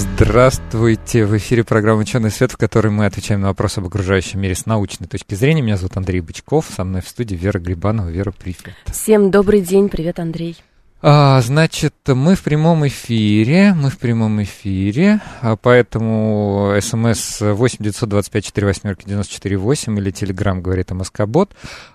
[0.00, 1.26] Здравствуйте!
[1.26, 4.64] В эфире программа «Ученый свет», в которой мы отвечаем на вопросы об окружающем мире с
[4.64, 5.60] научной точки зрения.
[5.60, 8.08] Меня зовут Андрей Бычков, со мной в студии Вера Грибанова.
[8.08, 8.74] Вера, привет.
[8.86, 10.56] Всем добрый день, привет, Андрей.
[11.02, 18.52] А, значит, мы в прямом эфире, мы в прямом эфире, а поэтому смс 8 925
[18.54, 21.52] 48 94 8 или телеграм говорит МСК-бот.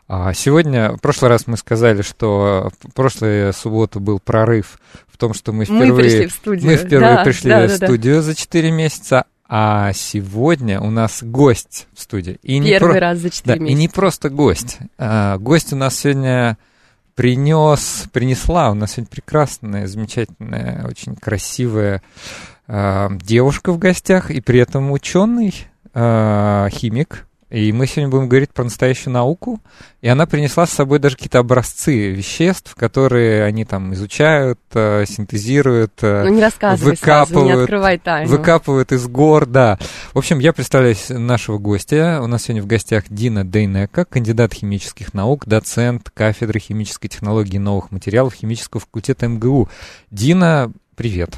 [0.08, 5.36] А сегодня, в прошлый раз мы сказали, что в прошлую субботу был прорыв в том,
[5.36, 8.16] что мы впервые, мы пришли в студию, мы впервые да, пришли да, в да, студию
[8.16, 8.22] да.
[8.24, 12.40] за 4 месяца, а сегодня у нас гость в студии.
[12.42, 13.00] И Первый про...
[13.00, 13.72] раз за 4 да, месяца.
[13.72, 14.80] И не просто гость.
[14.98, 16.58] А, гость у нас сегодня
[17.16, 18.72] принес, принесла.
[18.72, 22.02] У нас сегодня прекрасная, замечательная, очень красивая
[22.68, 25.54] э, девушка в гостях, и при этом ученый,
[25.94, 27.26] э, химик,
[27.56, 29.62] и мы сегодня будем говорить про настоящую науку.
[30.02, 35.94] И она принесла с собой даже какие-то образцы веществ, которые они там изучают, э, синтезируют,
[36.02, 39.80] э, ну, не выкапывают, сразу, не выкапывают из гор, да.
[40.14, 42.20] В общем, я представляю нашего гостя.
[42.22, 47.90] У нас сегодня в гостях Дина Дейнека, кандидат химических наук, доцент кафедры химической технологии новых
[47.90, 49.70] материалов химического факультета МГУ.
[50.12, 51.36] Дина, привет.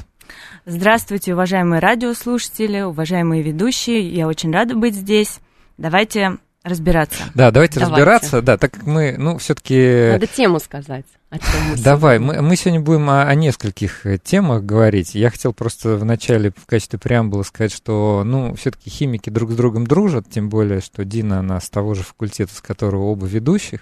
[0.66, 4.08] Здравствуйте, уважаемые радиослушатели, уважаемые ведущие.
[4.08, 5.38] Я очень рада быть здесь.
[5.78, 7.22] Давайте разбираться.
[7.34, 7.96] Да, давайте, давайте.
[7.96, 8.42] разбираться.
[8.42, 10.10] Да, так как мы, ну, все-таки.
[10.12, 11.04] Надо тему сказать.
[11.30, 15.14] О чем мы Давай, мы, мы сегодня будем о, о нескольких э, темах говорить.
[15.14, 19.86] Я хотел просто вначале в качестве преамбулы сказать, что, ну, все-таки химики друг с другом
[19.86, 23.80] дружат, тем более, что Дина, она с того же факультета, с которого оба ведущих.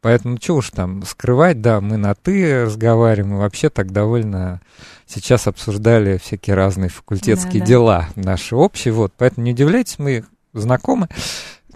[0.00, 4.60] Поэтому, что уж там скрывать, да, мы на «ты» разговариваем, и вообще так довольно
[5.06, 7.66] сейчас обсуждали всякие разные факультетские да, да.
[7.66, 9.12] дела наши общие, вот.
[9.16, 11.08] Поэтому не удивляйтесь, мы знакомы.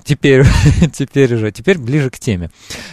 [0.04, 0.44] Теперь,
[0.92, 2.50] теперь уже, теперь ближе к теме.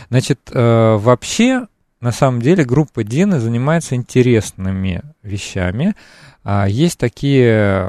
[0.09, 1.67] Значит, э, вообще,
[1.99, 5.95] на самом деле, группа Дины занимается интересными вещами.
[6.43, 7.87] А, есть такие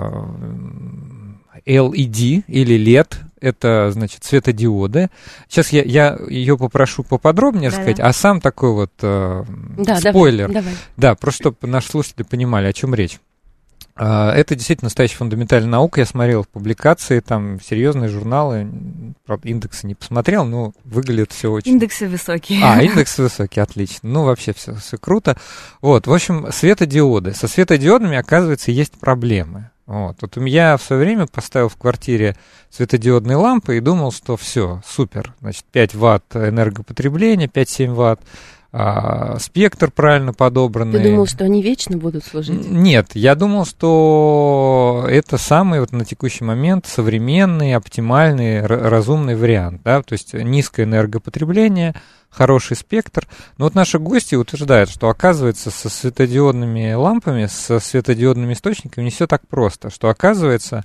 [1.67, 5.11] LED или LED, это, значит, светодиоды.
[5.49, 8.07] Сейчас я, я ее попрошу поподробнее да, рассказать, да.
[8.07, 9.45] а сам такой вот э,
[9.79, 10.49] да, спойлер.
[10.49, 10.79] Давай, давай.
[10.97, 13.19] Да, просто чтобы наши слушатели понимали, о чем речь.
[13.95, 16.01] А, это действительно настоящая фундаментальная наука.
[16.01, 18.69] Я смотрел публикации, там серьезные журналы.
[19.27, 21.73] Правда, индексы не посмотрел, но выглядит все очень...
[21.73, 22.61] Индексы высокие.
[22.65, 24.09] А, индексы высокие, отлично.
[24.09, 25.37] Ну, вообще все, все круто.
[25.81, 27.35] Вот, в общем, светодиоды.
[27.35, 29.71] Со светодиодами, оказывается, есть проблемы.
[29.87, 30.17] Вот.
[30.23, 32.37] вот я в свое время поставил в квартире
[32.71, 35.35] светодиодные лампы и думал, что все, супер.
[35.41, 38.21] Значит, 5 ватт энергопотребления, 5-7 ватт
[38.75, 40.99] а, спектр правильно подобранный.
[40.99, 42.71] Ты думал, что они вечно будут служить?
[42.71, 50.03] Нет, я думал, что это самый вот на текущий момент современный, оптимальный, разумный вариант, да,
[50.03, 51.95] то есть низкое энергопотребление,
[52.31, 53.29] хороший спектр.
[53.59, 59.27] Но вот наши гости утверждают, что оказывается со светодиодными лампами, со светодиодными источниками не все
[59.27, 60.85] так просто, что оказывается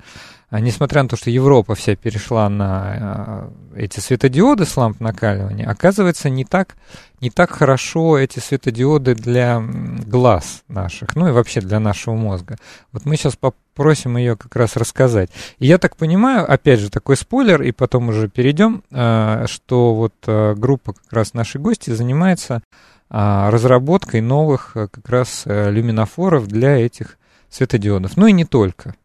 [0.51, 6.29] несмотря на то, что Европа вся перешла на э, эти светодиоды с ламп накаливания, оказывается,
[6.29, 6.77] не так,
[7.19, 12.57] не так хорошо эти светодиоды для глаз наших, ну и вообще для нашего мозга.
[12.93, 15.29] Вот мы сейчас попросим ее как раз рассказать.
[15.59, 20.13] И я так понимаю, опять же, такой спойлер, и потом уже перейдем, э, что вот
[20.27, 22.61] э, группа как раз нашей гости занимается
[23.09, 27.17] разработкой новых как раз люминофоров для этих
[27.49, 28.17] светодиодов.
[28.17, 28.95] Ну и не только.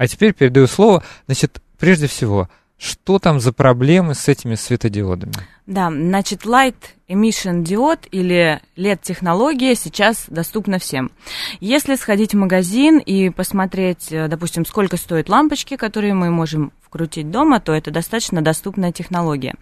[0.00, 1.04] А теперь передаю слово.
[1.26, 2.48] Значит, прежде всего,
[2.80, 5.34] что там за проблемы с этими светодиодами?
[5.66, 6.74] Да, значит, Light
[7.08, 11.12] Emission диод или LED-технология сейчас доступна всем.
[11.60, 17.30] Если сходить в магазин и посмотреть, э, допустим, сколько стоят лампочки, которые мы можем вкрутить
[17.30, 19.54] дома, то это достаточно доступная технология.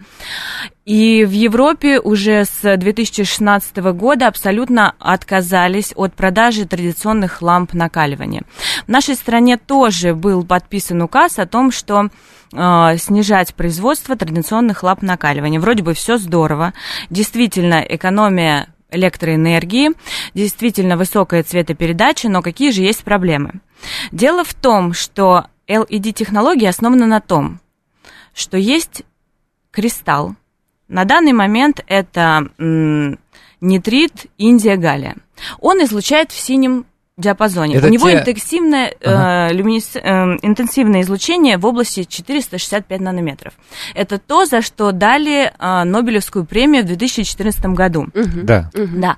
[0.87, 8.45] И в Европе уже с 2016 года абсолютно отказались от продажи традиционных ламп накаливания.
[8.87, 12.09] В нашей стране тоже был подписан указ о том, что
[12.53, 15.61] э, снижать производство традиционных ламп накаливания.
[15.61, 16.73] Вроде бы все здорово.
[17.11, 19.91] Действительно, экономия электроэнергии,
[20.35, 23.61] действительно высокая цветопередача, но какие же есть проблемы?
[24.13, 27.61] Дело в том, что LED-технология основана на том,
[28.35, 29.03] что есть
[29.71, 30.35] кристалл.
[30.89, 33.19] На данный момент это м,
[33.61, 35.17] нитрит Индия Галия.
[35.61, 36.87] Он излучает в синем
[37.19, 37.77] диапазоне.
[37.77, 39.49] Это У него те- интенсивное, Ага.
[39.51, 43.53] э, люминес- э, интенсивное излучение в области 465 нанометров.
[43.95, 48.07] Это то, за что дали э, Нобелевскую премию в 2014 году.
[48.15, 48.47] Мгм.
[48.47, 48.71] Да.
[48.75, 49.01] Мгм.
[49.01, 49.17] Да.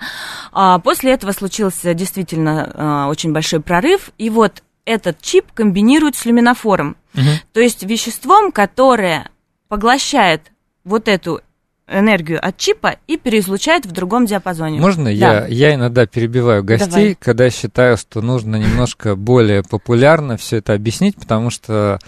[0.53, 6.25] А, после этого случился действительно а, очень большой прорыв, и вот этот чип комбинируют с
[6.25, 7.25] люминофором, Мгм.
[7.53, 9.29] то есть веществом, которое
[9.69, 10.51] поглощает
[10.85, 11.43] вот эту
[11.91, 14.81] энергию от чипа и переизлучает в другом диапазоне.
[14.81, 15.11] Можно Да.
[15.11, 17.17] я, я иногда перебиваю гостей, Давай.
[17.19, 21.99] когда считаю, что нужно немножко более популярно все это объяснить, потому что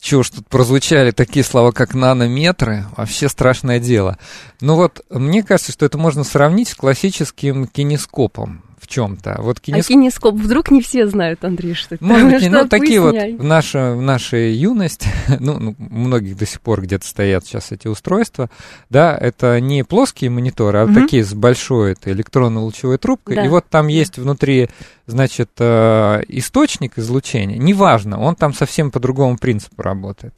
[0.00, 4.16] чего ж тут прозвучали такие слова, как нанометры, вообще страшное дело.
[4.60, 9.36] Ну вот, мне кажется, что это можно сравнить с классическим кинескопом в чем-то.
[9.40, 12.04] Вот А кинескоп кинескоп вдруг не все знают, Андрей, что это.
[12.04, 13.36] Может быть, ну, такие вот поясняй.
[13.36, 15.08] в, наше, в нашей юности,
[15.40, 18.50] ну, ну, многих до сих пор где-то стоят сейчас эти устройства,
[18.90, 20.94] да, это не плоские мониторы, а Мгм.
[21.02, 23.44] такие с большой этой электронно-лучевой трубкой, Да.
[23.44, 24.68] и вот там есть внутри,
[25.06, 30.34] значит, э, источник излучения, неважно, он там совсем по другому принципу работает.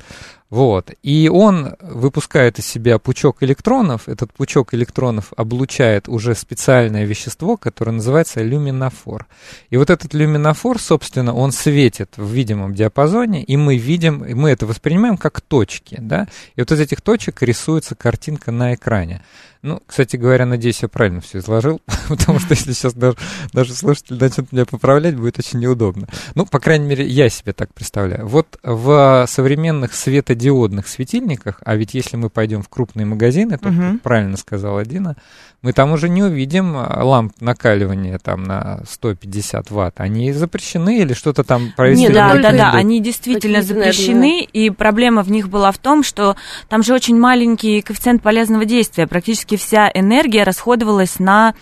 [0.50, 0.90] Вот.
[1.04, 4.08] И он выпускает из себя пучок электронов.
[4.08, 9.26] Этот пучок электронов облучает уже специальное вещество, которое называется люминофор.
[9.70, 14.50] И вот этот люминофор, собственно, он светит в видимом диапазоне, и мы видим, и мы
[14.50, 16.26] это воспринимаем как точки, да,
[16.56, 19.22] и вот из этих точек рисуется картинка на экране.
[19.62, 23.16] Ну, кстати говоря, надеюсь, я правильно все изложил, потому что если сейчас даже,
[23.52, 26.08] даже слушатель начнет меня поправлять, будет очень неудобно.
[26.34, 28.26] Ну, по крайней мере, я себе так представляю.
[28.26, 34.02] Вот в современных светодиодных светильниках, а ведь если мы пойдем в крупные магазины, то, как
[34.02, 35.16] правильно сказала Дина,
[35.62, 40.00] мы там уже не увидим а, ламп накаливания там на 150 ватт.
[40.00, 45.22] Они запрещены или что-то там правительство да, да, да, они действительно Какие-то, запрещены, и проблема
[45.22, 46.36] в них была в том, что
[46.68, 51.54] там же очень маленький коэффициент полезного действия, практически вся энергия расходовалась на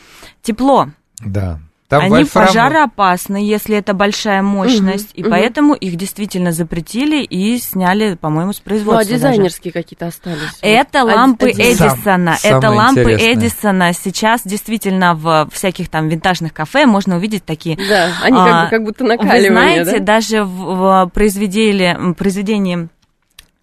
[0.43, 0.89] тепло.
[1.21, 1.59] Да.
[1.89, 5.31] Там Они вольфрам- пожароопасны, если это большая мощность, и мгм.
[5.31, 9.05] поэтому их действительно запретили и сняли, по-моему, с Ну, а производства.
[9.05, 9.15] даже.
[9.17, 10.37] дизайнерские какие-то остались.
[10.61, 11.15] Это Вот.
[11.15, 12.37] лампы Один- Эдисона.
[12.37, 13.33] Сам- это лампы интересное.
[13.33, 13.93] Эдисона.
[13.95, 17.79] Сейчас действительно в всяких там винтажных кафе можно увидеть такие.
[17.79, 20.05] Да, они А, как, бы, как будто Вы накаливание, знаете, да?
[20.05, 22.91] даже в, в произведении, произведении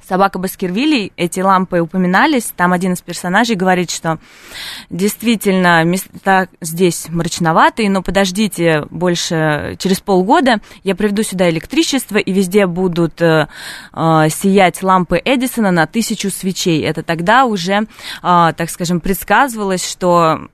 [0.08, 2.54] Собака Баскервилей эти лампы упоминались.
[2.56, 4.20] Там один из персонажей говорит, что
[4.90, 12.68] действительно места здесь мрачноватые, но подождите больше, через полгода я приведу сюда электричество, и везде
[12.68, 13.48] будут э,
[13.94, 16.82] э, сиять лампы Эдисона на тысячу свечей.
[16.84, 17.86] Это тогда уже, э,
[18.22, 20.50] так скажем, предсказывалось, что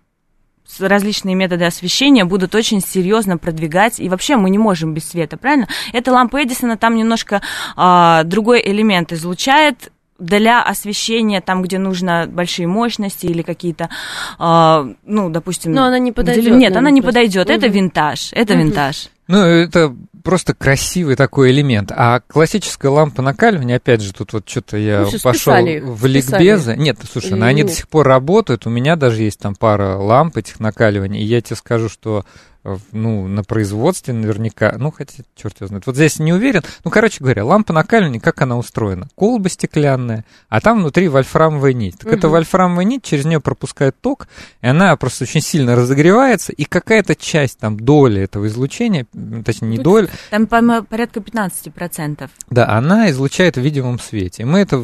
[0.80, 5.68] различные методы освещения будут очень серьезно продвигать, и вообще мы не можем без света, правильно?
[5.94, 7.42] Эта лампа Эдисона там немножко
[7.76, 13.90] а, другой элемент излучает для освещения там, где нужно большие мощности или какие-то,
[14.38, 15.74] а, ну, допустим...
[15.74, 17.20] Но она не подойдет, Нет, она не просто.
[17.20, 17.50] подойдет.
[17.50, 17.76] Это Мгм.
[17.76, 18.30] винтаж.
[18.34, 18.64] Это Мгм.
[18.66, 19.10] винтаж.
[19.28, 21.92] Ну, это просто красивый такой элемент.
[21.96, 26.76] А классическая лампа накаливания, опять же, тут вот что-то я Ну, пошел в ликбезы.
[26.76, 28.66] Нет, слушай, ну, они до сих пор работают.
[28.66, 31.22] У меня даже есть там пара ламп этих накаливаний.
[31.22, 32.26] И я тебе скажу, что
[32.64, 35.88] э, ну, на производстве наверняка, ну, хотя, черт его знает.
[35.88, 36.62] Вот здесь не уверен.
[36.84, 39.08] Ну, короче говоря, лампа накаливания, как она устроена?
[39.16, 41.98] Колба стеклянная, а там внутри вольфрамовая нить.
[41.98, 42.34] Так эта Мгм.
[42.34, 44.28] вольфрамовая нить, через нее пропускает ток,
[44.62, 49.08] и она просто очень сильно разогревается, и какая-то часть, там, доли этого излучения,
[49.44, 52.30] точнее, не доля, Там, по-моему, порядка 15%.
[52.50, 54.46] да, она излучает в видимом свете.
[54.46, 54.84] Мы это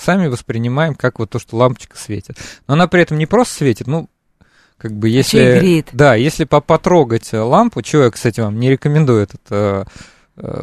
[0.00, 2.38] сами воспринимаем как вот то, что лампочка светит.
[2.66, 4.08] Но она при этом не просто светит, ну,
[4.76, 5.38] как бы если...
[5.38, 5.88] ещё и греет.
[5.92, 9.84] Да, если по- потрогать лампу, чего я, кстати, вам не рекомендую этот э,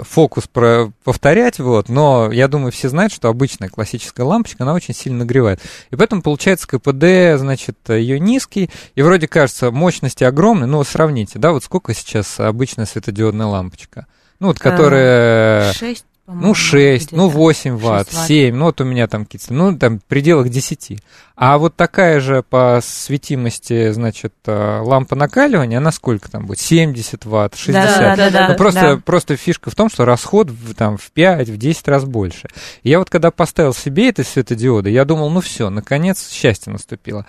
[0.03, 4.93] фокус про- повторять, вот, но я думаю, все знают, что обычная классическая лампочка, она очень
[4.93, 5.59] сильно нагревает.
[5.91, 11.51] И поэтому получается КПД, значит, ее низкий, и вроде кажется, мощности огромные, но сравните, да,
[11.51, 14.07] вот сколько сейчас обычная светодиодная лампочка?
[14.39, 15.71] Ну, вот, которая...
[15.73, 16.14] 6, по-моему.
[16.27, 17.37] Ну, 6, ну, где-то.
[17.37, 18.27] 8 ватт, 6 ватт.
[18.27, 20.99] 7, ну, вот у меня там какие-то, ну, там, в пределах 10.
[21.35, 26.59] А вот такая же по светимости, значит, э, лампа накаливания, она сколько там будет?
[26.59, 27.99] 70 ватт, 60.
[27.99, 28.97] Да, да, да, Ну, просто, да.
[28.97, 32.47] просто фишка в том, что расход в, там, в 5, в 10 раз больше.
[32.81, 37.27] И я вот когда поставил себе эти светодиоды, я думал, ну все, наконец счастье наступило.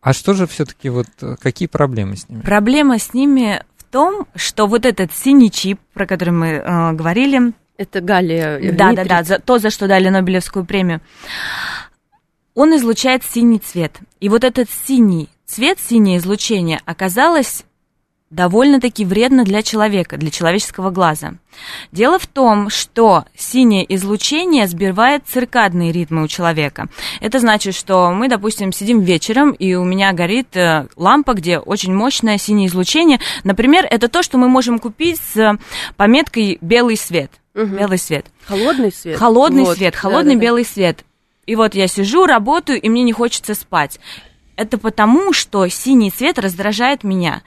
[0.00, 2.40] А что же все-таки вот, э, какие проблемы с ними?
[2.40, 7.52] Проблема с ними в том, что вот этот синий чип, про который мы э, говорили,
[7.78, 8.58] Это галлия.
[8.58, 9.08] э, да, да, нитрит.
[9.08, 11.00] да, за то, за что дали Нобелевскую премию,
[12.54, 13.98] он излучает синий цвет.
[14.20, 17.64] И вот этот синий цвет, синее излучение оказалось
[18.30, 21.34] довольно-таки вредно для человека, для человеческого глаза.
[21.92, 26.88] Дело в том, что синее излучение сбивает циркадные ритмы у человека.
[27.20, 31.94] Это значит, что мы, допустим, сидим вечером, и у меня горит э, лампа, где очень
[31.94, 33.20] мощное синее излучение.
[33.44, 35.58] Например, это то, что мы можем купить с
[35.96, 37.30] пометкой «белый свет».
[37.56, 37.76] Угу.
[37.76, 38.26] Белый свет.
[38.44, 39.18] Холодный свет.
[39.18, 39.76] Холодный вот.
[39.76, 41.04] свет, холодный да, да, белый свет.
[41.46, 43.98] И вот я сижу, работаю, и мне не хочется спать.
[44.56, 47.42] Это потому, что синий цвет раздражает меня.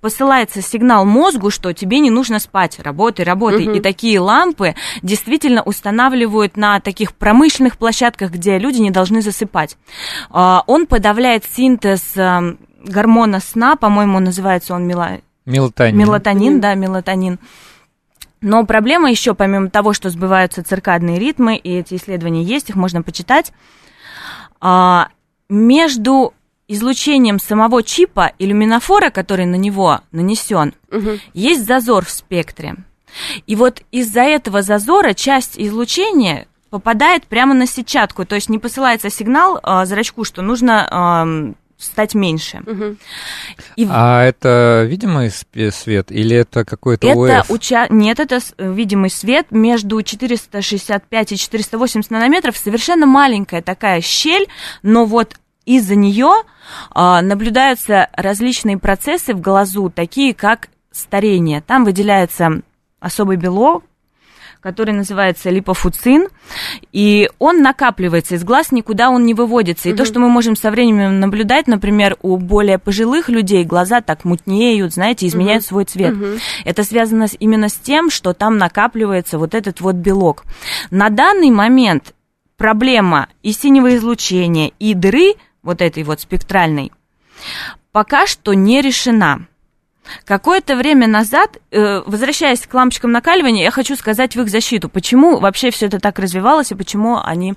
[0.00, 3.68] Посылается сигнал мозгу, что тебе не нужно спать, работай, работай.
[3.68, 3.76] Угу.
[3.76, 9.76] И такие лампы действительно устанавливают на таких промышленных площадках, где люди не должны засыпать.
[10.30, 15.20] А, он подавляет синтез эм, гормона сна, по-моему, называется он мела...
[15.46, 15.96] мелатонин.
[15.96, 17.38] Мелатонин, да, мелатонин.
[18.42, 23.02] Но проблема еще, помимо того, что сбиваются циркадные ритмы, и эти исследования есть, их можно
[23.02, 23.52] почитать,
[24.60, 25.08] а,
[25.48, 26.34] между
[26.66, 31.18] излучением самого чипа и люминофора, который на него нанесен, угу.
[31.34, 32.76] есть зазор в спектре.
[33.46, 39.10] И вот из-за этого зазора часть излучения попадает прямо на сетчатку, то есть не посылается
[39.10, 42.62] сигнал э, зрачку, что нужно э, стать меньше.
[42.66, 42.96] Угу.
[43.76, 43.86] И...
[43.90, 47.86] А это видимый свет или это какой-то это Уча...
[47.90, 54.46] Нет, это видимый свет между 465 и 480 нанометров, совершенно маленькая такая щель,
[54.82, 56.32] но вот из-за нее
[56.90, 61.60] а, наблюдаются различные процессы в глазу, такие как старение.
[61.60, 62.62] Там выделяется
[63.00, 63.84] особый белок,
[64.62, 66.28] который называется липофуцин,
[66.92, 69.88] и он накапливается из глаз, никуда он не выводится.
[69.88, 69.98] И угу.
[69.98, 74.94] то, что мы можем со временем наблюдать, например, у более пожилых людей глаза так мутнеют,
[74.94, 75.68] знаете, изменяют угу.
[75.68, 76.14] свой цвет.
[76.14, 76.26] Угу.
[76.64, 80.44] Это связано именно с тем, что там накапливается вот этот вот белок.
[80.90, 82.14] На данный момент
[82.56, 86.92] проблема и синего излучения, и дыры– вот этой вот спектральной,
[87.92, 89.46] пока что не решена.
[90.24, 95.38] Какое-то время назад, э, возвращаясь к лампочкам накаливания, я хочу сказать в их защиту, почему
[95.38, 97.54] вообще все это так развивалось и почему они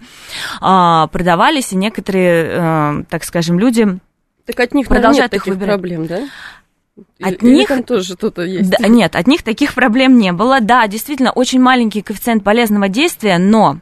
[0.61, 3.99] а, продавались, и некоторые, э, так скажем, люди
[4.45, 5.75] так от них продолжают нет их выбирать.
[5.75, 6.27] проблем, да?
[7.21, 8.69] От Или них там тоже что-то есть.
[8.69, 10.61] Да, нет, от них таких проблем не было.
[10.61, 13.79] Да, действительно, очень маленький коэффициент полезного действия, но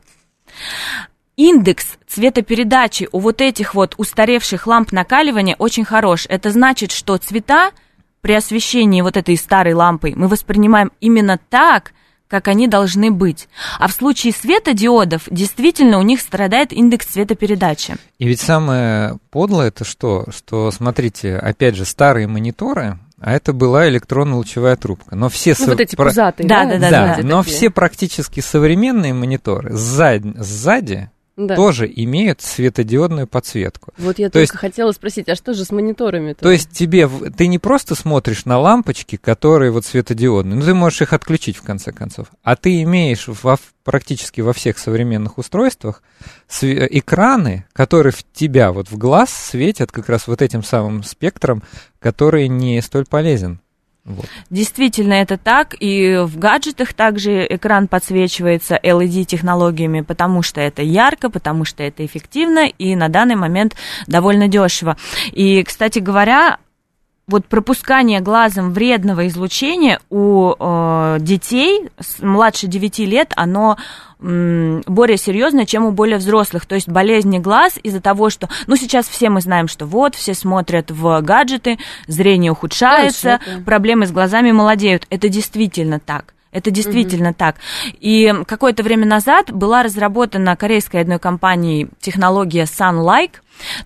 [1.36, 6.26] индекс цветопередачи у вот этих вот устаревших ламп накаливания очень хорош.
[6.30, 7.72] Это значит, что цвета
[8.24, 11.92] при освещении вот этой старой лампой мы воспринимаем именно так,
[12.30, 13.50] как они должны быть.
[13.78, 17.98] А в случае светодиодов действительно у них страдает индекс цветопередачи.
[18.18, 20.26] И ведь самое подлое это что?
[20.34, 25.16] Что, смотрите, опять же, старые мониторы, а это была электронно-лучевая трубка.
[25.16, 25.72] Но все ну, со...
[25.72, 26.64] вот эти пузатые, да?
[26.64, 27.16] Да, да, да.
[27.18, 31.56] да, но все практически современные мониторы сзади, сзади да.
[31.56, 33.94] тоже имеют светодиодную подсветку.
[33.98, 36.32] Вот я то только есть, хотела спросить, а что же с мониторами?
[36.32, 36.42] -то?
[36.42, 41.02] то есть тебе, ты не просто смотришь на лампочки, которые вот светодиодные, ну ты можешь
[41.02, 46.04] их отключить в конце концов, а ты имеешь во, практически во всех современных устройствах
[46.62, 51.64] экраны, которые в тебя вот в глаз светят как раз вот этим самым спектром,
[52.00, 53.60] который не столь полезен.
[54.06, 54.26] Вот.
[54.50, 55.76] Действительно, это так.
[55.80, 62.68] И в гаджетах также экран подсвечивается LED-технологиями, потому что это ярко, потому что это эффективно
[62.68, 63.76] и на данный момент
[64.08, 64.98] довольно дешево.
[65.32, 66.58] И, кстати говоря,
[67.28, 71.90] вот пропускание глазом вредного излучения у э, детей
[72.20, 73.78] младше 9 лет, оно
[74.20, 76.66] более серьезное, чем у более взрослых.
[76.66, 78.48] То есть болезни глаз из-за того, что...
[78.68, 81.78] Ну, сейчас все мы знаем, что вот, все смотрят в гаджеты,
[82.08, 83.66] зрение ухудшается, Конечно.
[83.66, 85.06] проблемы с глазами молодеют.
[85.10, 86.34] Это действительно так.
[86.54, 87.38] Это действительно угу.
[87.38, 87.56] так.
[88.00, 93.34] И какое-то время назад была разработана корейской одной компанией технология Sunlike,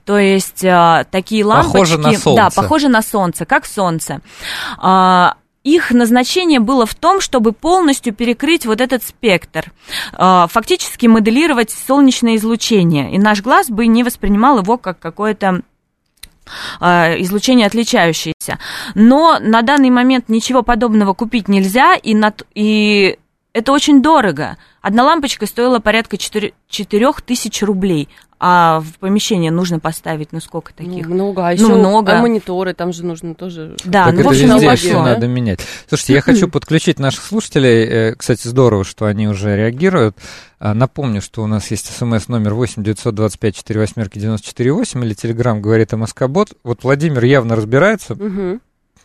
[0.05, 1.71] то есть э, такие лампочки...
[1.73, 2.35] Похоже на солнце.
[2.35, 4.21] Да, похоже на солнце, как солнце.
[4.83, 5.29] Э,
[5.63, 9.71] их назначение было в том, чтобы полностью перекрыть вот этот спектр,
[10.13, 15.61] э, фактически моделировать солнечное излучение, и наш глаз бы не воспринимал его как какое-то
[16.79, 18.59] излучение отличающееся.
[18.95, 23.17] Но на данный момент ничего подобного купить нельзя, и, на, и
[23.53, 24.57] это очень дорого.
[24.81, 28.07] Одна лампочка стоила порядка 4, 4 тысяч рублей,
[28.39, 31.07] а в помещение нужно поставить, ну сколько таких?
[31.07, 32.19] Ну, много, а еще ну, много.
[32.19, 33.75] А мониторы там же нужно тоже.
[33.83, 35.59] Да, так ну, это в общем, везде все надо менять.
[35.87, 37.83] Слушайте, я хочу подключить наших слушателей.
[37.85, 40.15] Э, кстати, здорово, что они уже реагируют.
[40.59, 45.13] А, напомню, что у нас есть смс номер 8 925 4 восьмерки 94 8 или
[45.13, 46.53] телеграмм говорит МСК-бот.
[46.63, 48.13] Вот Владимир явно разбирается.
[48.13, 48.59] Угу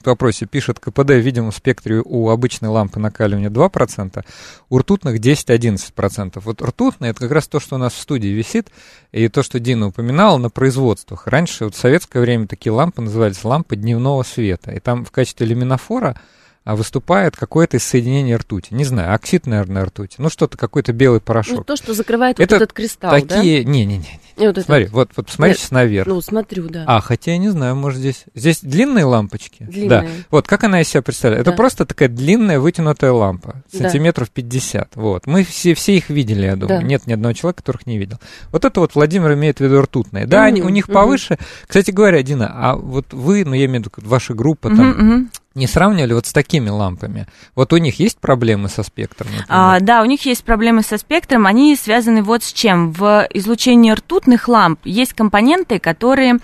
[0.07, 4.25] вопросе пишет КПД в видимом спектре у обычной лампы накаливания 2%,
[4.69, 6.41] у ртутных 10-11%.
[6.45, 8.71] Вот ртутные это как раз то, что у нас в студии висит,
[9.13, 11.27] и то, что Дина упоминала на производствах.
[11.27, 14.73] Раньше, вот в советское время, такие лампы назывались лампы дневного света.
[14.73, 16.21] И там в качестве люминофора
[16.65, 18.73] а выступает какое-то из соединений ртути.
[18.73, 20.17] Не знаю, оксид, наверное, ртути.
[20.19, 21.59] Ну, что-то, какой-то белый порошок.
[21.59, 23.65] Ну, то, что закрывает это вот этот кристалл, такие...
[23.65, 23.71] да?
[23.71, 24.21] Не-не-не.
[24.37, 26.07] Вот смотри, вот, вот посмотри сейчас наверх.
[26.07, 26.85] Ну, смотрю, да.
[26.87, 28.25] А, хотя я не знаю, может, здесь...
[28.35, 29.65] Здесь длинные лампочки?
[29.65, 29.89] Длинные.
[29.89, 30.07] Да.
[30.31, 31.45] Вот, как она из себя представляет?
[31.45, 31.51] Да.
[31.51, 34.43] Это просто такая длинная вытянутая лампа, сантиметров да.
[34.43, 34.97] 50.
[34.97, 35.27] Вот.
[35.27, 36.81] Мы все, все их видели, я думаю.
[36.81, 36.87] Да.
[36.87, 38.19] Нет ни одного человека, которых не видел.
[38.51, 40.27] Вот это вот Владимир имеет в виду ртутные.
[40.27, 40.49] Да, mm-hmm.
[40.49, 40.93] они, у них mm-hmm.
[40.93, 41.39] повыше.
[41.67, 44.93] Кстати говоря, Дина, а вот вы, ну, я имею в виду, ваша группа там...
[44.93, 47.27] Mm-hmm не сравнивали вот с такими лампами?
[47.55, 49.29] Вот у них есть проблемы со спектром?
[49.49, 51.47] А, да, у них есть проблемы со спектром.
[51.47, 52.93] Они связаны вот с чем.
[52.93, 56.39] В излучении ртутных ламп есть компоненты, которые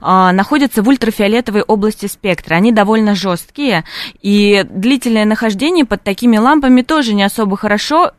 [0.00, 2.54] а, находятся в ультрафиолетовой области спектра.
[2.54, 3.84] Они довольно жесткие,
[4.20, 8.12] и длительное нахождение под такими лампами тоже не особо хорошо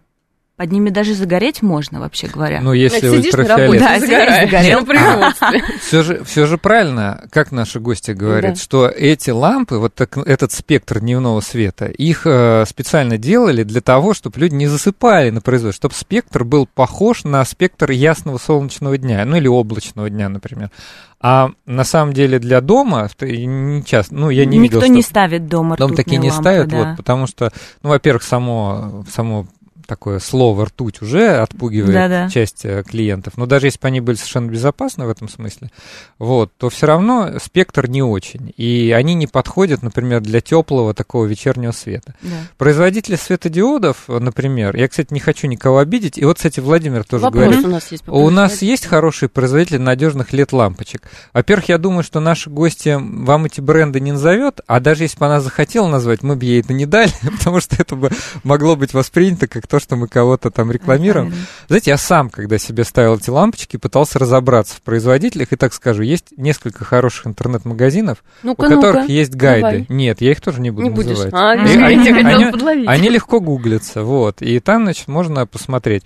[0.58, 2.62] под ними даже загореть можно, вообще говоря.
[2.62, 3.80] Ну, если так, ультрафиолет...
[3.80, 5.68] Да, загорел.
[5.80, 8.60] Все же, все же правильно, как наши гости говорят, да.
[8.60, 14.16] что эти лампы, вот так, этот спектр дневного света, их э, специально делали для того,
[14.16, 19.24] чтобы люди не засыпали на производство, чтобы спектр был похож на спектр ясного солнечного дня,
[19.26, 20.72] ну или облачного дня, например.
[21.20, 25.48] А на самом деле для дома не часто, ну я не Никто видел, не ставит
[25.48, 26.78] дома Дом такие не ставят, да.
[26.78, 29.48] вот, потому что, ну, во-первых, само, само
[29.88, 32.30] такое слово ртуть уже отпугивает Да-да.
[32.30, 33.34] часть э, клиентов.
[33.38, 35.72] Но даже если бы они были совершенно безопасны в этом смысле,
[36.20, 38.54] вот, то все равно спектр не очень.
[38.58, 42.14] И они не подходят, например, для теплого такого вечернего света.
[42.22, 42.30] Да.
[42.58, 47.46] Производители светодиодов, например, я, кстати, не хочу никого обидеть, и вот, кстати, Владимир тоже Вопрос
[47.46, 51.10] говорит, у нас есть, у нас есть хорошие производители надежных лет лампочек.
[51.34, 55.26] Во-первых, я думаю, что наши гости вам эти бренды не назовет, а даже если бы
[55.26, 58.12] она захотела назвать, мы бы ей это не дали, потому что это бы
[58.44, 61.28] могло быть воспринято как то, то, что мы кого-то там рекламируем.
[61.28, 61.48] Правильно.
[61.68, 66.02] Знаете, я сам, когда себе ставил эти лампочки, пытался разобраться в производителях, и так скажу,
[66.02, 69.62] есть несколько хороших интернет-магазинов, ну у которых ну есть гайды.
[69.62, 69.86] Давай.
[69.90, 71.34] Нет, я их тоже не буду не называть.
[71.34, 76.04] А, и, они, они, они легко гуглятся, вот, и там, значит, можно посмотреть.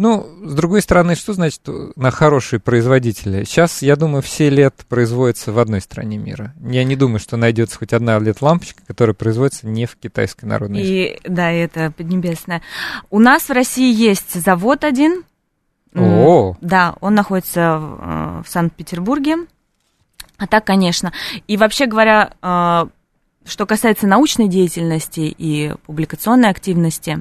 [0.00, 1.60] Ну, с другой стороны, что значит
[1.94, 3.44] на хорошие производители?
[3.44, 6.54] Сейчас, я думаю, все лет производятся в одной стране мира.
[6.58, 11.20] Я не думаю, что найдется хоть одна лет-лампочка, которая производится не в Китайской Народной И,
[11.24, 12.62] Да, это Поднебесная.
[13.10, 15.22] У нас в России есть завод один.
[15.94, 16.56] О!
[16.62, 19.36] Да, он находится в, э, в Санкт-Петербурге.
[20.38, 21.12] А так, конечно.
[21.46, 22.86] И вообще говоря, э,
[23.44, 27.20] что касается научной деятельности и публикационной активности,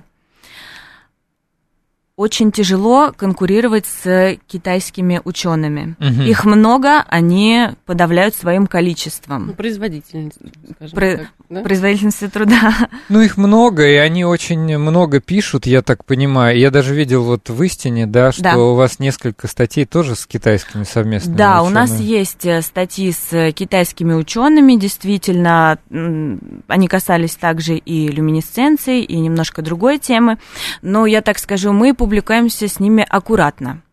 [2.20, 5.96] очень тяжело конкурировать с китайскими учеными.
[6.02, 6.24] Угу.
[6.24, 9.48] Их много, они подавляют своим количеством.
[9.48, 10.38] Ну, производительность,
[10.76, 11.18] скажем Про...
[11.18, 11.28] так.
[11.50, 11.62] Да?
[11.62, 12.90] Производительность труда.
[13.08, 16.60] Ну, их много, и они очень много пишут, я так понимаю.
[16.60, 18.58] Я даже видел вот в истине, да, что да.
[18.58, 21.72] у вас несколько статей тоже с китайскими совместными Да, учеными.
[21.72, 25.80] у нас есть э, статьи с китайскими учеными, действительно,
[26.68, 30.38] они касались также и люминесценции, и немножко другой темы.
[30.82, 33.84] Но я так скажу, мы публикуем публикуемся с ними аккуратно,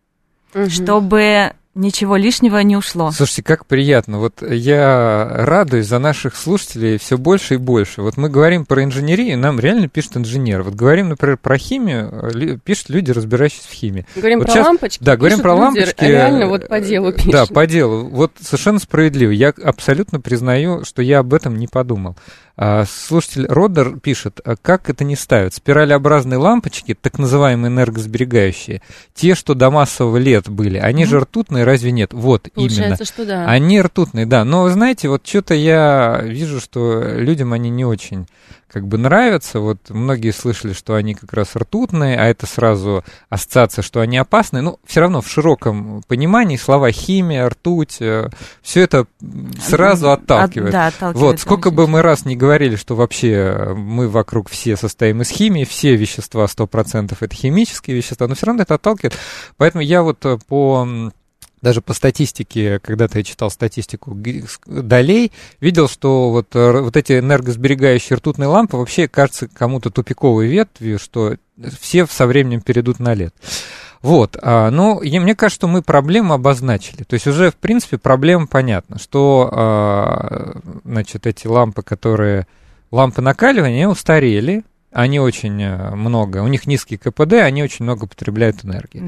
[0.54, 0.70] угу.
[0.70, 3.10] чтобы ничего лишнего не ушло.
[3.12, 4.18] Слушайте, как приятно.
[4.18, 8.02] Вот я радуюсь за наших слушателей все больше и больше.
[8.02, 10.62] Вот мы говорим про инженерию, нам реально пишут инженер.
[10.62, 14.06] Вот говорим, например, про химию, пишут люди, разбирающиеся в химии.
[14.16, 15.04] Говорим вот про сейчас, лампочки.
[15.04, 16.04] Да, говорим про лампочки.
[16.04, 17.32] Реально вот по делу пишут.
[17.32, 18.08] Да, по делу.
[18.08, 19.30] Вот совершенно справедливо.
[19.30, 22.16] Я абсолютно признаю, что я об этом не подумал.
[22.58, 25.52] А, слушатель Родер пишет, «А как это не ставят?
[25.52, 28.80] Спиралеобразные лампочки, так называемые энергосберегающие,
[29.14, 31.06] те, что до массового лет были, они mm-hmm.
[31.06, 32.12] же ртутные, разве нет?
[32.14, 33.04] Вот, Получается, именно.
[33.04, 33.46] что да.
[33.46, 34.44] Они ртутные, да.
[34.44, 38.26] Но, знаете, вот что-то я вижу, что людям они не очень
[38.76, 39.60] как бы нравятся.
[39.60, 44.60] Вот многие слышали, что они как раз ртутные, а это сразу ассоциация, что они опасны.
[44.60, 48.28] Но все равно в широком понимании слова химия, ртуть, э,
[48.62, 49.06] все это
[49.62, 50.72] сразу отталкивает.
[50.72, 55.22] да, отталкивает вот, сколько бы мы раз не говорили, что вообще мы вокруг все состоим
[55.22, 59.16] из химии, все вещества 100% это химические вещества, но все равно это отталкивает.
[59.56, 60.86] Поэтому я вот э, по
[61.66, 64.16] даже по статистике, когда-то я читал статистику
[64.66, 71.00] долей, видел, что вот, э, вот эти энергосберегающие ртутные лампы вообще кажется кому-то тупиковой ветвью,
[71.00, 71.34] что
[71.80, 73.34] все со временем перейдут на лет.
[74.00, 77.02] Вот, а, но я, мне кажется, что мы проблему обозначили.
[77.02, 82.46] То есть уже, в принципе, проблема понятна, что, а, значит, эти лампы, которые,
[82.92, 88.64] лампы накаливания, устарели, они очень э, много, у них низкий КПД, они очень много потребляют
[88.64, 89.00] энергии.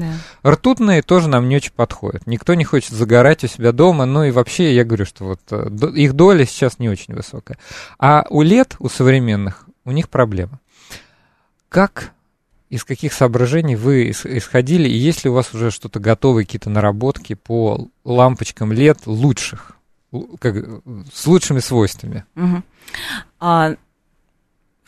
[0.43, 0.51] Да.
[0.51, 2.27] Ртутные тоже нам не очень подходят.
[2.27, 5.69] Никто не хочет загорать у себя дома, ну и вообще я говорю, что вот э,
[5.95, 7.57] их доля сейчас не очень высокая.
[7.97, 10.59] А у лет, у современных, у них проблема.
[11.69, 12.11] Как,
[12.69, 16.69] из каких соображений вы ис- исходили, и есть ли у вас уже что-то готовое, какие-то
[16.69, 19.71] наработки по лампочкам лет лучших,
[20.39, 20.81] как, э,
[21.13, 22.25] с лучшими свойствами?
[22.35, 22.63] Мгм.
[23.39, 23.75] А,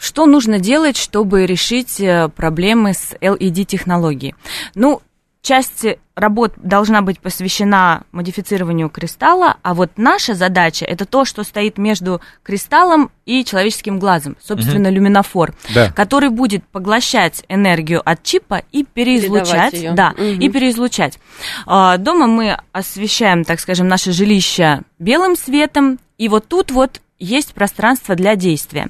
[0.01, 4.33] что нужно делать, чтобы решить э, проблемы с LED-технологией?
[4.73, 4.99] Ну,
[5.43, 5.85] часть
[6.15, 12.19] работ должна быть посвящена модифицированию кристалла, а вот наша задача это то, что стоит между
[12.41, 15.91] кристаллом и человеческим глазом, собственно, люминофор, Да.
[15.91, 20.39] который будет поглощать энергию от чипа и переизлучать, да, Мгм.
[20.39, 21.19] и переизлучать.
[21.67, 27.53] А, Дома мы освещаем, так скажем, наше жилище белым светом, и вот тут вот есть
[27.53, 28.89] пространство для действия.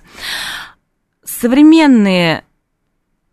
[1.23, 2.43] Современные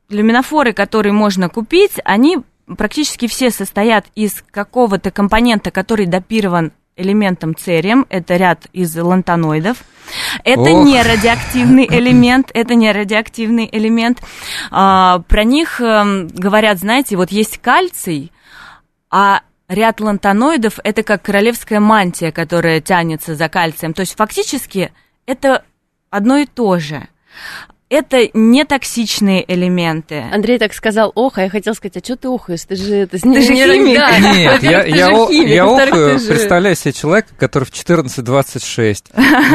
[0.09, 2.39] люминофоры, которые можно купить, они
[2.77, 9.79] практически все состоят из какого-то компонента, который допирован элементом церием, это ряд из лантаноидов.
[10.43, 10.85] Это Ох.
[10.85, 14.21] не радиоактивный элемент, это не радиоактивный элемент.
[14.71, 18.33] А, про них эм, говорят, знаете, вот есть кальций,
[19.11, 23.95] а ряд лантаноидов это как королевская мантия, которая тянется за кальцием.
[23.95, 24.93] То есть фактически
[25.27, 25.65] это
[26.11, 27.07] одно и то же.
[27.91, 30.23] Это не токсичные элементы.
[30.31, 32.61] Андрей так сказал, ох, а я хотел сказать, а что ты охаешь?
[32.69, 33.07] Ты же...
[33.07, 33.23] Ты, же
[33.55, 33.97] химик.
[33.99, 34.19] Да.
[34.19, 39.05] Нет, я, я, о- химик, я охаю, же- представляю себе человека, который в 14.26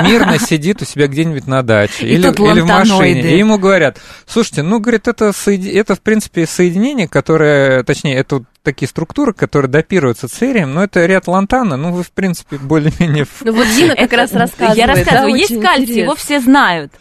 [0.10, 2.22] мирно сидит у себя где-нибудь на даче или,
[2.54, 7.08] или в машине, и ему говорят, слушайте, ну, говорит, это, соеди- это в принципе соединение,
[7.08, 12.04] которое, точнее, это вот такие структуры, которые допируются церием, но это ряд лантана, ну, вы,
[12.04, 13.26] в принципе, более-менее...
[13.26, 14.78] в- Ну вот Дина как раз рассказывает.
[14.78, 16.92] Я рассказываю, есть кальций, его все знают.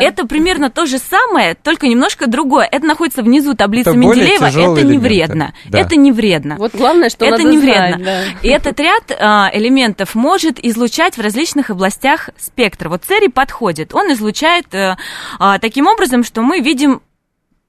[0.00, 2.68] Это примерно то же самое, только немножко другое.
[2.70, 4.44] Это находится внизу таблицы Менделеева.
[4.78, 5.54] Это не вредно.
[5.78, 6.56] Это не вредно.
[6.58, 7.96] Вот главное, что это не вредно.
[8.42, 12.88] И этот ряд а, элементов может излучать в различных областях спектра.
[12.88, 13.94] Вот церий подходит.
[13.94, 14.96] Он излучает э,
[15.38, 17.00] а, таким образом, что мы видим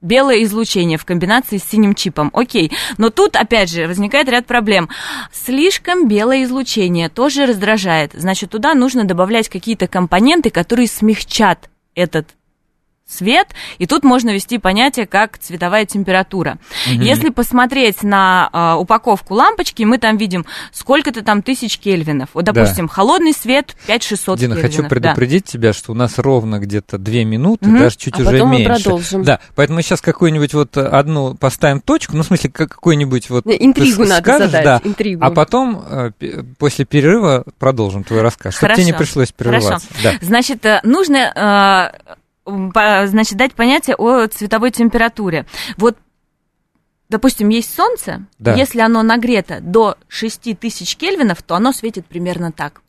[0.02, 2.30] белое излучение в комбинации с синим чипом.
[2.34, 2.70] Окей.
[2.98, 4.88] Но тут, опять же, возникает ряд проблем.
[5.32, 8.12] Слишком белое излучение тоже раздражает.
[8.12, 12.28] Значит, туда нужно добавлять какие-то компоненты, которые смягчат этот
[13.12, 13.48] свет,
[13.78, 16.58] и тут можно ввести понятие как цветовая температура.
[16.86, 22.30] Если посмотреть на а, упаковку лампочки, мы там видим сколько-то там тысяч кельвинов.
[22.34, 22.52] Вот, Да.
[22.52, 24.70] допустим, холодный свет 5600 Дина, кельвинов.
[24.70, 24.88] хочу да.
[24.88, 27.78] предупредить тебя, что у нас ровно где-то две минуты, Мгм.
[27.78, 28.82] даже чуть А уже потом мы меньше.
[28.84, 29.22] продолжим.
[29.24, 33.46] Да, поэтому мы сейчас какую-нибудь вот одну поставим точку, ну, в смысле, как- какую-нибудь вот...
[33.46, 35.24] Интригу надо скажешь, задать, да, интригу.
[35.24, 36.10] А потом, э,
[36.58, 39.86] после перерыва, продолжим твой рассказ, чтобы тебе не Хорошо, пришлось прерываться.
[40.02, 40.12] Да.
[40.20, 45.46] Значит, э, нужно э, значит, дать понятие о цветовой температуре.
[45.76, 45.96] Вот,
[47.08, 48.54] допустим, есть солнце, Да.
[48.54, 52.82] если оно нагрето до 6000 кельвинов, то оно светит примерно так.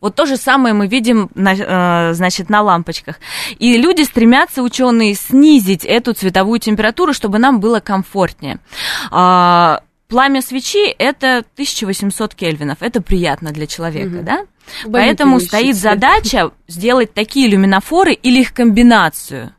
[0.00, 3.20] Вот то же самое мы видим, на, э, значит, на лампочках.
[3.60, 8.58] И люди стремятся, ученые, снизить эту цветовую температуру, чтобы нам было комфортнее.
[9.12, 12.78] А, пламя свечи это 1800 кельвинов.
[12.80, 14.24] Это приятно для человека, Мгм.
[14.24, 14.46] да?
[14.84, 15.94] Убаюкивающий Поэтому стоит цвет.
[15.94, 19.54] задача сделать такие люминофоры или их комбинацию,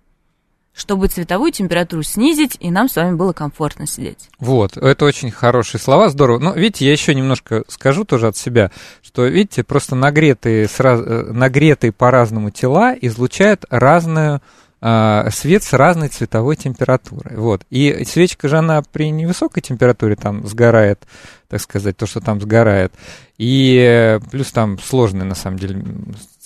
[0.74, 4.30] чтобы цветовую температуру снизить, и нам с вами было комфортно сидеть.
[4.40, 6.40] Вот, это очень хорошие слова, здорово.
[6.40, 8.72] Но видите, я еще немножко скажу тоже от себя,
[9.02, 14.42] что, видите, просто нагретые, сразу, э, нагретые по-разному тела излучают разную
[14.84, 17.38] а, свет с разной цветовой температурой.
[17.38, 17.62] Вот.
[17.70, 21.04] И свечка же, она при невысокой температуре там сгорает,
[21.52, 22.94] так сказать, то, что там сгорает.
[23.38, 25.84] И э, плюс там сложная, на самом деле,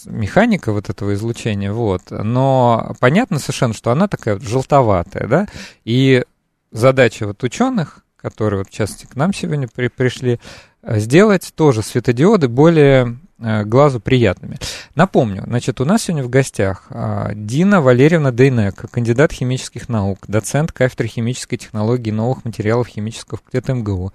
[0.05, 2.01] механика вот этого излучения, вот.
[2.09, 5.47] Но понятно совершенно, что она такая вот желтоватая, да,
[5.83, 6.25] и
[6.71, 10.39] задача вот ученых, которые вот в частности к нам сегодня при- пришли,
[10.81, 14.57] э, сделать тоже светодиоды более глазу приятными.
[14.95, 20.71] Напомню, значит, у нас сегодня в гостях а, Дина Валерьевна Дейнека, кандидат химических наук, доцент
[20.71, 24.13] кафедры химической технологии новых материалов химического факультета МГУ.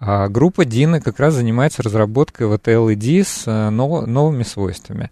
[0.00, 5.10] А, группа Дины как раз занимается разработкой LED с э, нов- новыми свойствами.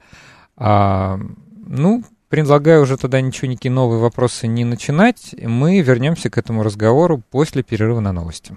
[0.57, 1.19] А,
[1.67, 5.35] ну, предлагаю уже тогда ничего, никакие новые вопросы не начинать.
[5.41, 8.57] Мы вернемся к этому разговору после перерыва на новости.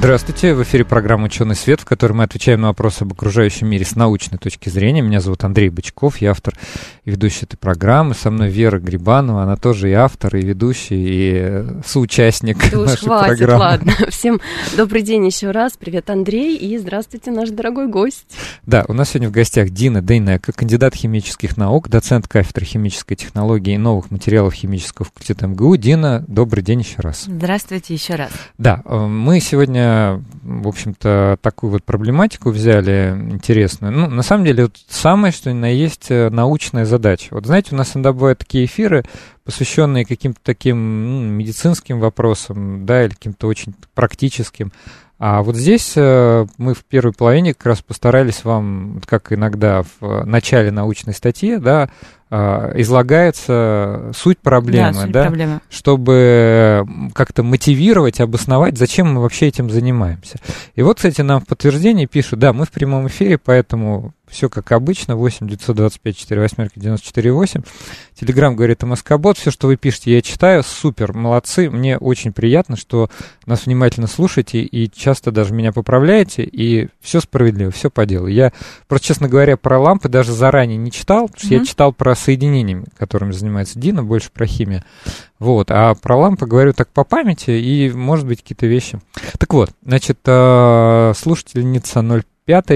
[0.00, 3.84] Здравствуйте, в эфире программа «Ученый свет», в которой мы отвечаем на вопросы об окружающем мире
[3.84, 5.02] с научной точки зрения.
[5.02, 6.54] Меня зовут Андрей Бычков, я автор
[7.04, 8.14] и ведущий этой программы.
[8.14, 12.88] Со мной Вера Грибанова, она тоже и автор, и ведущий, и э, соучастник Да уж
[12.88, 13.60] нашей хватит, программы.
[13.60, 13.92] ладно.
[14.08, 14.40] Всем
[14.74, 15.74] добрый день еще раз.
[15.78, 18.24] Привет, Андрей, и здравствуйте, наш дорогой гость.
[18.64, 23.74] Да, у нас сегодня в гостях Дина Дейнека, кандидат химических наук, доцент кафедры химической технологии
[23.74, 25.76] и новых материалов химического факультета МГУ.
[25.76, 27.24] Дина, добрый день еще раз.
[27.26, 28.30] Здравствуйте еще раз.
[28.56, 29.89] Да, э, мы сегодня,
[30.42, 33.92] в общем-то, такую вот проблематику взяли интересную.
[33.92, 37.28] Ну, на самом деле, вот самое, что ни на есть э, научная задача.
[37.30, 39.04] Вот знаете, у нас иногда бывают такие эфиры,
[39.44, 44.72] посвященные каким-то таким ну, медицинским вопросам, да, или каким-то очень практическим.
[45.18, 50.24] А вот здесь э, мы в первой половине как раз постарались вам, как иногда в
[50.24, 51.90] начале научной статьи, да,
[52.30, 55.60] излагается суть проблемы, да, суть да, проблемы.
[55.68, 60.38] чтобы как-то мотивировать, обосновать, зачем мы вообще этим занимаемся.
[60.76, 64.72] И вот, кстати, нам в подтверждение пишут, да, мы в прямом эфире, поэтому все как
[64.72, 67.62] обычно, 8 925 4 восьмерки 94 8.
[68.18, 73.08] Телеграм говорит МСК-бот, все, что вы пишете, я читаю, супер, молодцы, мне очень приятно, что
[73.46, 78.26] нас внимательно слушаете и часто даже меня поправляете, и все справедливо, все по делу.
[78.26, 78.52] Я
[78.88, 81.66] просто, честно говоря, про лампы даже заранее не читал, потому что я Мгм.
[81.66, 84.82] читал про соединениями, которыми занимается Дина, больше про химию.
[85.38, 89.00] Вот, а про лампы говорю так по памяти, и, может быть, какие-то вещи.
[89.38, 92.24] Так вот, значит, э, слушательница 05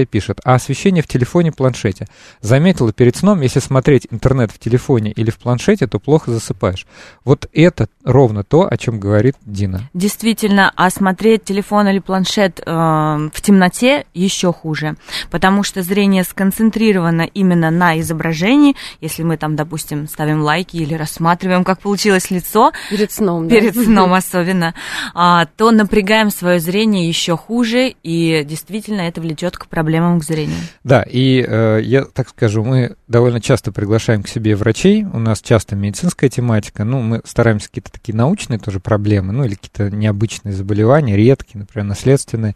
[0.09, 2.07] пишет, а освещение в телефоне, планшете.
[2.41, 6.85] Заметила перед сном, если смотреть интернет в телефоне или в планшете, то плохо засыпаешь.
[7.23, 9.89] Вот это ровно то, о чем говорит Дина.
[9.93, 14.95] Действительно, а смотреть телефон или планшет э, в темноте еще хуже,
[15.31, 18.75] потому что зрение сконцентрировано именно на изображении.
[19.01, 23.55] Если мы там, допустим, ставим лайки или рассматриваем, как получилось лицо, Перед сном, да?
[23.55, 24.73] перед сном особенно,
[25.13, 30.57] а, то напрягаем свое зрение еще хуже, и действительно это влечет к проблемам к зрению.
[30.83, 35.41] Да, и э, я так скажу, мы довольно часто приглашаем к себе врачей, у нас
[35.41, 40.53] часто медицинская тематика, ну, мы стараемся какие-то такие научные тоже проблемы, ну, или какие-то необычные
[40.53, 42.55] заболевания, редкие, например, наследственные,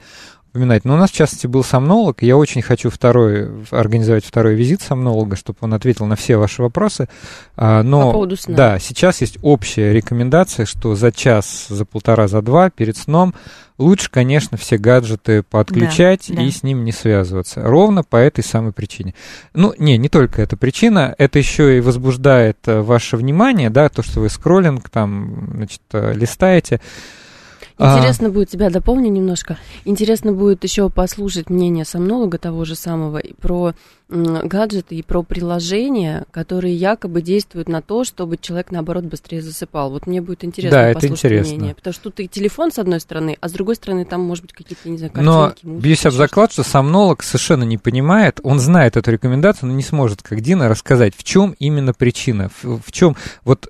[0.59, 0.85] упоминать.
[0.85, 5.35] Но у нас, в частности, был сомнолог, я очень хочу второй, организовать второй визит сомнолога,
[5.35, 7.07] чтобы он ответил на все ваши вопросы.
[7.55, 8.55] А, но, По поводу сна.
[8.55, 13.33] Да, сейчас есть общая рекомендация, что за час, за полтора, за два перед сном
[13.77, 16.41] лучше, конечно, все гаджеты подключать Да, да.
[16.43, 17.61] и с ним не связываться.
[17.63, 19.15] Ровно по этой самой причине.
[19.53, 24.03] Ну, не, не только эта причина, это еще и возбуждает э, ваше внимание, да, то,
[24.03, 26.13] что вы скроллинг там, значит, э,
[27.79, 27.95] листаете.
[27.95, 27.97] А.
[27.97, 33.73] Интересно будет, тебя дополню немножко, интересно будет еще послушать мнение сомнолога того же самого про
[34.09, 39.91] гаджеты и про приложения, которые якобы действуют на то, чтобы человек, наоборот, быстрее засыпал.
[39.91, 41.53] Вот мне будет интересно Да, это послушать интересно.
[41.53, 41.75] мнение.
[41.75, 44.53] Потому что тут и телефон, с одной стороны, а с другой стороны, там, может быть,
[44.53, 48.59] какие-то, не знаю, Но картинки, музыка, бьюсь об заклад, что сомнолог совершенно не понимает, он
[48.59, 52.91] знает эту рекомендацию, но не сможет, как Дина, рассказать, в чем именно причина, в, в
[52.91, 53.67] чем, вот,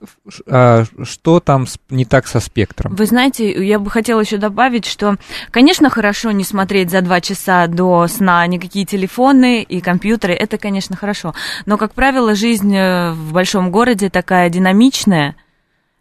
[0.48, 2.96] а, что там не так со спектром.
[2.96, 5.18] Вы знаете, я бы хотела еще добавить, что,
[5.52, 10.96] конечно, хорошо не смотреть за два часа до сна никакие телефоны и компьютеры, это, конечно,
[10.96, 11.34] хорошо.
[11.66, 15.36] Но, как правило, жизнь э, в большом городе такая динамичная,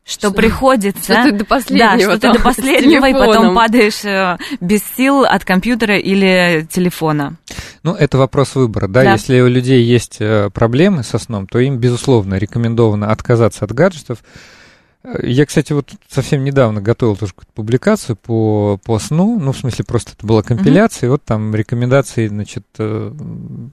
[0.05, 1.13] что, Что- приходится...
[1.13, 5.25] Что ты до последнего Да, что ты до последнего, и потом падаешь э, без сил
[5.25, 7.37] от компьютера или телефона.
[7.83, 9.13] Ну, это вопрос выбора, да, Да.
[9.13, 14.19] если у людей есть э, проблемы со сном, то им, безусловно, рекомендовано отказаться от гаджетов.
[15.23, 19.85] Я, кстати, вот совсем недавно готовил тоже какую-то публикацию по, по сну, ну, в смысле,
[19.85, 23.13] просто это была компиляция, и вот там рекомендации, значит, э,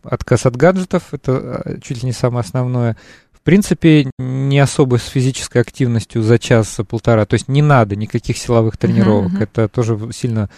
[0.03, 2.95] отказ от гаджетов, это э, чуть ли не самое основное.
[3.33, 8.77] В принципе, не особо с физической активностью за час-полтора, то есть не надо никаких силовых
[8.77, 9.43] тренировок, мгм.
[9.43, 10.49] это тоже сильно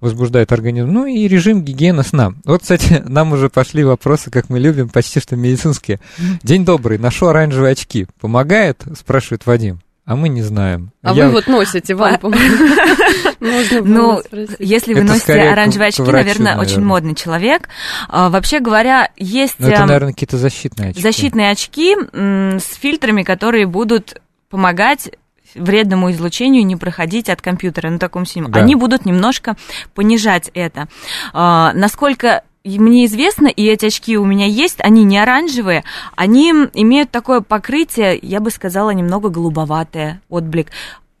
[0.00, 0.88] возбуждает организм.
[0.88, 2.34] Ну и режим гигиены сна.
[2.44, 6.00] Вот, кстати, нам уже пошли вопросы, как мы любим, почти что медицинские.
[6.42, 8.06] День добрый, ношу оранжевые очки.
[8.20, 8.82] Помогает?
[8.98, 9.80] Спрашивает Вадим.
[10.06, 10.92] А мы не знаем.
[11.02, 14.22] А Я- вы вот носите, вам Можно Ну.
[14.60, 17.68] Если вы носите оранжевые очки, наверное, очень модный человек.
[18.08, 21.02] А, Вообще говоря, есть Ну, это, эм, наверное, какие-то защитные очки.
[21.02, 25.10] защитные очки с фильтрами, которые будут помогать
[25.56, 28.52] вредному излучению не проходить от компьютера на таком синем.
[28.52, 28.60] Да.
[28.60, 29.56] Они будут немножко
[29.94, 30.86] понижать это.
[31.32, 35.84] А, насколько мне известно, и эти очки у меня есть, они не оранжевые,
[36.16, 40.68] они имеют такое покрытие, я бы сказала, немного голубоватое отблик.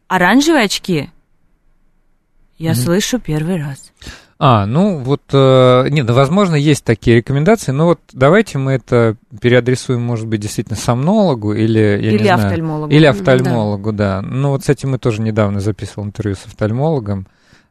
[0.08, 1.10] Оранжевые очки
[2.58, 2.80] я Мгм.
[2.80, 3.92] слышу первый раз.
[4.38, 10.02] А, ну вот, э, нет, возможно, есть такие рекомендации, но вот давайте мы это переадресуем,
[10.02, 12.92] может быть, действительно сомнологу или, я не Или знаю, офтальмологу.
[12.92, 14.20] Или офтальмологу, да.
[14.20, 17.26] Ну вот с этим мы тоже недавно записывал интервью с офтальмологом.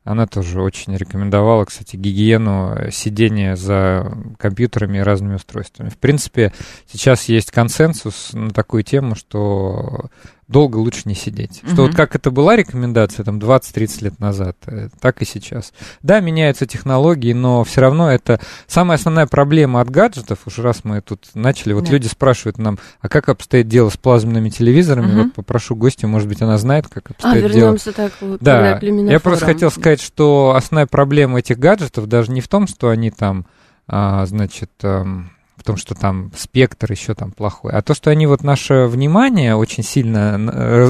[0.05, 5.89] Она тоже очень рекомендовала, кстати, гигиену сидения за компьютерами и разными устройствами.
[5.89, 6.53] В принципе,
[6.87, 10.11] сейчас есть консенсус на такую тему, что
[10.47, 11.61] долго лучше не сидеть.
[11.67, 15.73] Что вот как это была рекомендация там 20-30 лет назад, э, так и сейчас.
[16.03, 21.01] Да, меняются технологии, но все равно это самая основная проблема от гаджетов, уж раз мы
[21.01, 21.91] тут начали, вот да.
[21.91, 25.23] люди спрашивают нам, а как обстоит дело с плазменными телевизорами, угу.
[25.23, 27.77] вот попрошу гостя, может быть, она знает, как обстоит а, дело.
[27.77, 32.47] так вот, да, я просто хотел сказать, что основная проблема этих гаджетов даже не в
[32.47, 33.47] том, что они там,
[33.87, 34.71] а, значит,
[35.63, 39.83] том, что там спектр еще там плохой, а то, что они вот наше внимание очень
[39.83, 40.37] сильно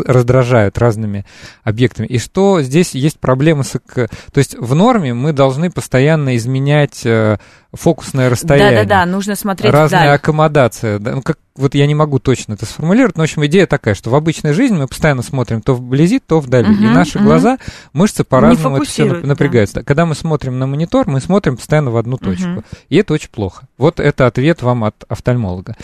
[0.05, 1.25] раздражают разными
[1.63, 3.71] объектами, и что здесь есть проблемы с...
[3.71, 7.37] То есть в норме мы должны постоянно изменять э,
[7.75, 8.83] фокусное расстояние.
[8.83, 10.15] Да-да-да, нужно смотреть Разная вдаль.
[10.15, 10.99] аккомодация.
[10.99, 13.95] Да, ну, как, вот я не могу точно это сформулировать, но, в общем, идея такая,
[13.95, 16.69] что в обычной жизни мы постоянно смотрим то вблизи, то вдали.
[16.69, 17.27] Угу, и наши угу.
[17.27, 17.57] глаза,
[17.93, 19.75] мышцы по-разному это все напрягаются.
[19.75, 19.83] Да.
[19.83, 22.49] Когда мы смотрим на монитор, мы смотрим постоянно в одну точку.
[22.49, 22.63] Угу.
[22.89, 23.65] И это очень плохо.
[23.77, 25.75] Вот это ответ вам от офтальмолога.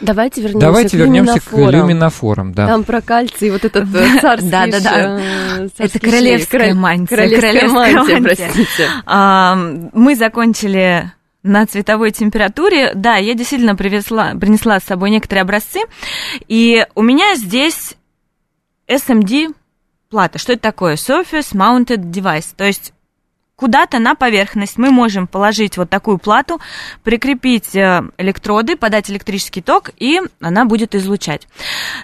[0.00, 2.52] Давайте вернемся Давайте к вернемся к люминофорам.
[2.52, 2.66] Да.
[2.66, 5.20] Там про кальций, вот этот э, царский Да, да, да.
[5.78, 7.16] Это королевская мантия.
[7.16, 9.90] Королевская мантия, простите.
[9.94, 11.12] Мы закончили
[11.46, 12.92] на цветовой температуре.
[12.94, 15.80] Да, я действительно привезла, принесла с собой некоторые образцы.
[16.48, 17.94] И у меня здесь
[18.88, 19.54] SMD
[20.10, 20.38] плата.
[20.38, 20.94] Что это такое?
[20.94, 22.54] Surface Mounted Device.
[22.56, 22.92] То есть
[23.56, 26.60] куда-то на поверхность мы можем положить вот такую плату,
[27.02, 31.48] прикрепить э, электроды, подать электрический ток, и она будет излучать.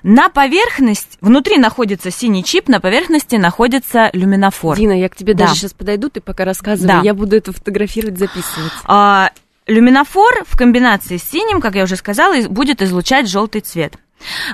[0.03, 4.77] На поверхность, внутри находится синий чип, на поверхности находится люминофор.
[4.77, 5.45] Дина, я к тебе да.
[5.45, 7.01] даже сейчас подойду, ты пока рассказывай, да.
[7.03, 8.73] я буду это фотографировать, записывать.
[8.87, 9.31] А,
[9.67, 13.97] люминофор в комбинации с синим, как я уже сказала, будет излучать желтый цвет.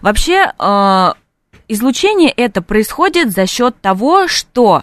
[0.02, 1.12] Вообще, э,
[1.68, 4.82] излучение это происходит за счет того, что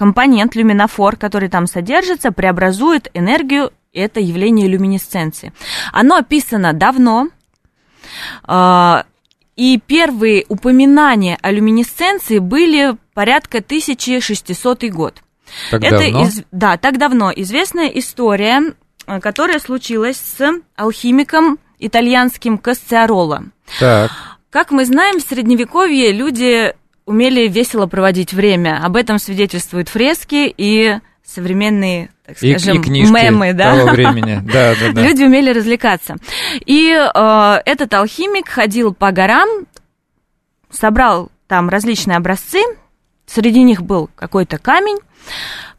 [0.00, 5.52] компонент люминофор, который там содержится, преобразует энергию, это явление люминесценции.
[5.92, 7.28] Оно описано давно,
[8.44, 9.04] а,
[9.56, 15.22] и первые упоминания о люминесценции были порядка 1600 год.
[15.70, 16.22] Так это давно?
[16.22, 17.30] Из, да, так давно.
[17.36, 18.72] Известная история,
[19.04, 23.44] а, которая случилась с алхимиком итальянским Кассиароло.
[23.78, 24.10] Так.
[24.48, 26.74] Как мы знаем, в Средневековье люди
[27.06, 28.80] умели весело проводить время.
[28.82, 33.76] Об этом свидетельствуют фрески и современные, так скажем, и, и книжки мемы, да?
[33.76, 34.42] того времени.
[34.52, 35.02] Да, да, да.
[35.02, 36.16] Люди умели развлекаться.
[36.66, 39.48] И э, этот алхимик ходил по горам,
[40.70, 42.60] собрал там различные образцы,
[43.26, 44.98] среди них был какой-то камень,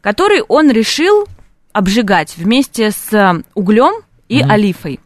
[0.00, 1.26] который он решил
[1.72, 4.50] обжигать вместе с углем и mm-hmm.
[4.50, 5.00] олифой.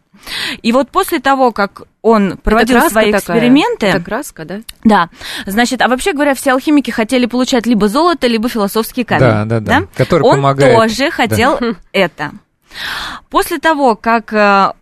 [0.61, 3.87] И вот после того, как он проводил свои такая, эксперименты...
[3.87, 4.61] Это краска, да?
[4.83, 5.09] Да.
[5.45, 9.21] Значит, а вообще говоря, все алхимики хотели получать либо золото, либо философский камень.
[9.21, 9.79] Да, да, да.
[9.79, 9.87] да?
[9.95, 10.75] Который он помогает.
[10.75, 11.75] тоже хотел да.
[11.91, 12.31] это.
[13.29, 14.73] После того, как э,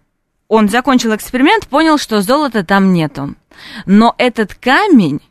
[0.47, 3.35] он закончил эксперимент, понял, что золота там нету.
[3.85, 5.21] Но этот камень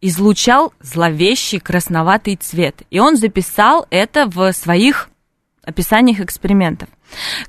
[0.00, 2.82] излучал зловещий красноватый цвет.
[2.90, 5.08] И он записал это в своих
[5.64, 6.88] описаниях экспериментов.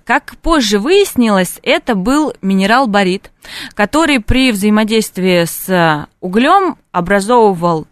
[0.03, 3.31] Как позже выяснилось, это был минерал барит,
[3.73, 7.87] который при взаимодействии с углем образовывал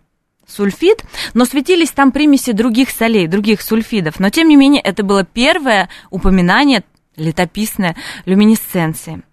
[0.48, 1.04] сульфид,
[1.34, 4.20] но светились там примеси других солей, других сульфидов.
[4.20, 6.84] Но, тем не менее, это было первое упоминание
[7.16, 9.24] летописной люминесценции.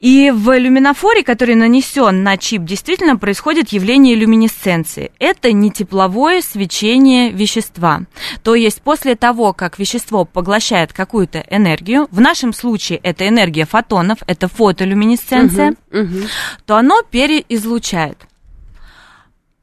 [0.00, 5.10] И в люминофоре, который нанесен на чип, действительно происходит явление люминесценции.
[5.18, 8.02] Это не тепловое свечение вещества.
[8.44, 14.18] То есть после того, как вещество поглощает какую-то энергию, в нашем случае это энергия фотонов,
[14.26, 16.18] это фотолюминесценция, угу, угу.
[16.64, 18.18] то оно переизлучает.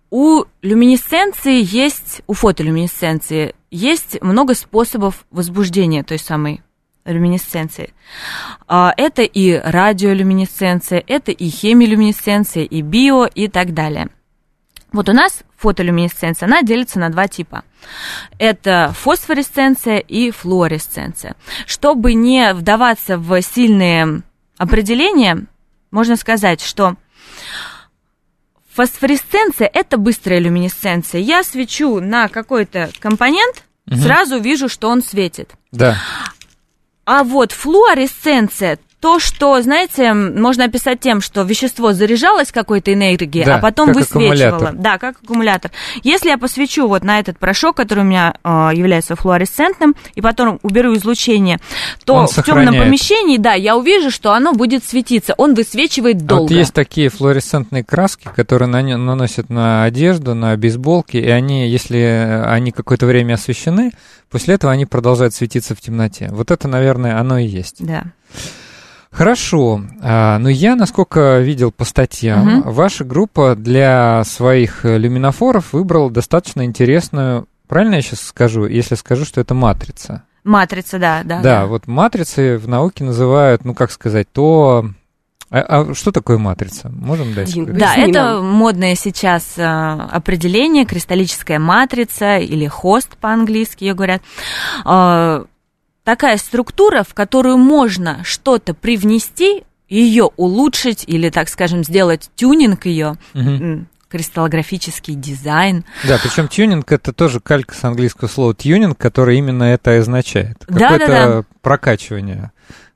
[0.10, 6.62] У люминесценции есть, у фотолюминесценции есть много способов возбуждения той самой
[7.06, 7.94] люминесценции.
[8.68, 14.10] А, это и радиолюминесценция, это и хемилюминесценция, и био и так далее.
[14.92, 17.64] Вот у нас фотолюминесценция, она делится на два типа.
[18.40, 21.36] Это фосфоресценция и флуоресценция.
[21.66, 24.22] Чтобы не вдаваться в сильные
[24.58, 25.46] определения,
[25.92, 26.96] можно сказать, что
[28.74, 31.22] фосфоресценция– это быстрая люминесценция.
[31.22, 33.98] Я свечу на какой-то компонент, угу.
[33.98, 35.52] сразу вижу, что он светит.
[35.72, 35.98] Да.
[37.06, 43.58] А вот флуоресценция то, что, знаете, можно описать тем, что вещество заряжалось какой-то энергией, Да,
[43.58, 44.48] а потом как высвечивало.
[44.48, 44.74] аккумулятор.
[44.74, 45.72] Да, как аккумулятор.
[46.02, 50.58] Если я посвечу вот на этот порошок, который у меня э, является флуоресцентным, и потом
[50.64, 51.60] уберу излучение,
[52.04, 55.36] то Он в темном помещении, да, я увижу, что оно будет светиться.
[55.38, 56.42] Он высвечивает А долго.
[56.42, 62.72] Вот есть такие флуоресцентные краски, которые наносят на одежду, на бейсболки, и они, если они
[62.72, 63.92] какое-то время освещены,
[64.32, 66.30] после этого они продолжают светиться в темноте.
[66.32, 67.86] Вот это, наверное, оно и есть.
[67.86, 68.06] Да.
[69.16, 69.82] Хорошо.
[70.02, 72.72] А, но я, насколько видел по статьям, Мгм.
[72.72, 79.24] ваша группа для своих э, люминофоров выбрала достаточно интересную, правильно я сейчас скажу, если скажу,
[79.24, 80.24] что это матрица?
[80.44, 81.40] Матрица, да, да.
[81.42, 84.86] Да, вот матрицы в науке называют, ну как сказать, то...
[85.50, 86.90] А, а что такое матрица?
[86.90, 87.50] Можем дать?
[87.54, 87.74] Какое-то?
[87.80, 88.46] Да, это нам.
[88.46, 94.22] модное сейчас э, определение, кристаллическая матрица или хост по-английски ее говорят.
[94.86, 95.46] Э,
[96.06, 103.18] такая структура, в которую можно что-то привнести, ее улучшить или, так скажем, сделать тюнинг ее,
[104.08, 105.84] кристаллографический дизайн.
[106.08, 110.64] Да, причем тюнинг это тоже калька с английского слова тюнинг, который именно это и означает.
[110.70, 111.44] Да, Какое-то да, да.
[111.62, 112.52] прокачивание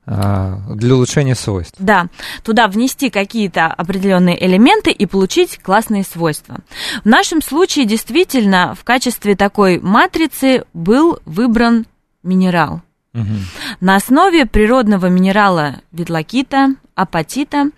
[0.05, 1.76] а, для улучшения свойств.
[1.78, 2.07] Да,
[2.43, 6.60] туда внести какие-то определенные элементы и получить классные свойства.
[7.03, 11.86] В нашем случае действительно в качестве такой матрицы был выбран
[12.24, 12.82] минерал.
[13.14, 17.72] На основе природного минерала ветлокита, апатита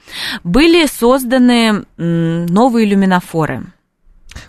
[0.44, 3.64] были созданы новые люминофоры.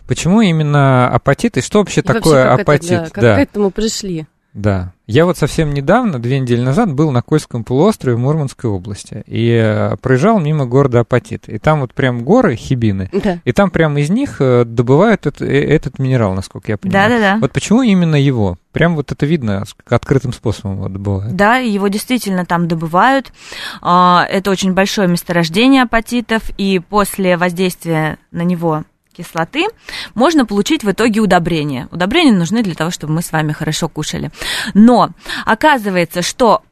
[0.06, 2.90] Почему именно апатит и что вообще И вообще, такое как это, апатит?
[2.90, 3.36] да, как да.
[3.36, 4.26] к этому пришли?
[4.54, 4.92] Да.
[5.12, 9.50] Я вот совсем недавно, две недели назад, был на Кольском полуострове в Мурманской области и
[9.50, 11.50] э, проезжал мимо города Апатит.
[11.50, 13.38] И там вот прям горы, хибины, Да.
[13.44, 17.10] и там прямо из них э, добывают это- э, этот минерал, насколько я понимаю.
[17.10, 17.38] Да-да-да.
[17.42, 18.56] Вот почему именно его?
[18.72, 21.36] Прям вот это видно, открытым способом его добывают.
[21.36, 23.34] Да, его действительно там добывают.
[23.82, 29.66] А, Это очень большое месторождение апатитов, и после воздействия на него кислоты
[30.14, 31.88] можно получить в итоге удобрения.
[31.90, 34.30] Удобрения нужны для того, чтобы мы с вами хорошо кушали.
[34.74, 35.10] Но
[35.44, 36.62] оказывается, что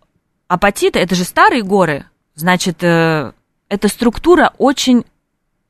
[0.48, 3.32] апатиты, это же старые горы, значит, э,
[3.68, 5.04] эта структура очень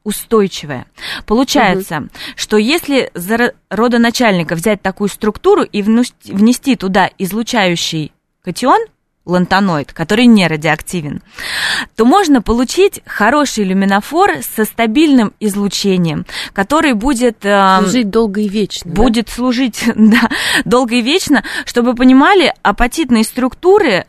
[0.02, 0.86] устойчивая.
[1.26, 8.12] Получается, что если за ро- родоначальника взять такую структуру и внести туда излучающий
[8.42, 8.80] катион,
[9.26, 11.22] лантаноид, который не радиоактивен,
[11.96, 17.44] то можно получить хороший люминофор со стабильным излучением, который будет...
[17.44, 18.90] э, Служить долго и вечно.
[18.90, 19.02] да?
[19.02, 20.28] будет служить да,
[20.64, 24.06] долго и вечно, чтобы вы понимали, апатитные структуры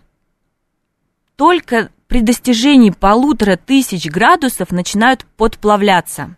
[1.35, 6.35] только при достижении полутора тысяч градусов начинают подплавляться.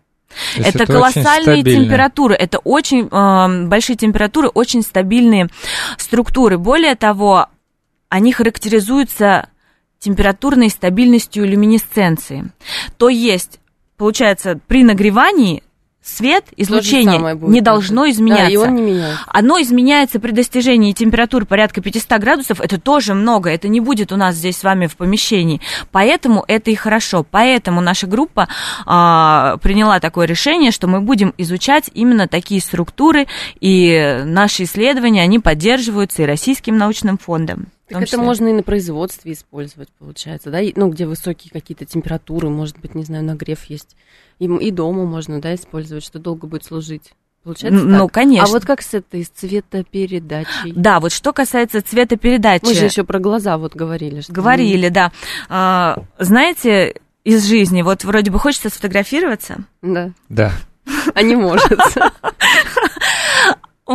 [0.56, 5.48] Это, очень колоссальные температуры, это очень э, большие температуры, очень стабильные
[5.98, 6.58] структуры.
[6.58, 7.48] Более того,
[8.14, 9.50] они характеризуются
[9.98, 12.52] температурной стабильностью люминесценции.
[13.00, 13.60] То есть,
[13.98, 15.64] получается, при нагревании
[16.04, 18.46] свет, излучение будет, не должно изменяться.
[18.46, 19.24] Да, и он не меняется.
[19.26, 22.62] Оно изменяется при достижении температур порядка 500 градусов.
[22.62, 23.50] Это тоже много.
[23.50, 25.60] Это не будет у нас здесь с вами в помещении.
[25.92, 27.26] Поэтому это и хорошо.
[27.32, 28.48] Поэтому наша группа
[28.86, 33.26] а, приняла такое решение, что мы будем изучать именно такие структуры.
[33.60, 37.70] И наши исследования, они поддерживаются и Российским научным фондом.
[37.94, 38.24] Так это числе.
[38.24, 40.60] можно и на производстве использовать, получается, да?
[40.62, 43.96] И, Ну, где высокие какие-то температуры, может быть, не знаю, нагрев есть.
[44.40, 47.14] И, и дома можно, да, использовать, что долго будет служить.
[47.44, 48.14] Получается Ну, так?
[48.14, 48.48] конечно.
[48.48, 50.72] А вот как с этой, с цветопередачей?
[50.76, 52.64] Да, вот что касается цветопередачи.
[52.66, 54.22] Мы же еще про глаза вот говорили.
[54.22, 55.12] Что Говорили, да.
[55.50, 60.12] А, знаете, из жизни, вот вроде бы хочется сфотографироваться, Да.
[60.30, 60.52] Да.
[61.16, 61.72] А не может.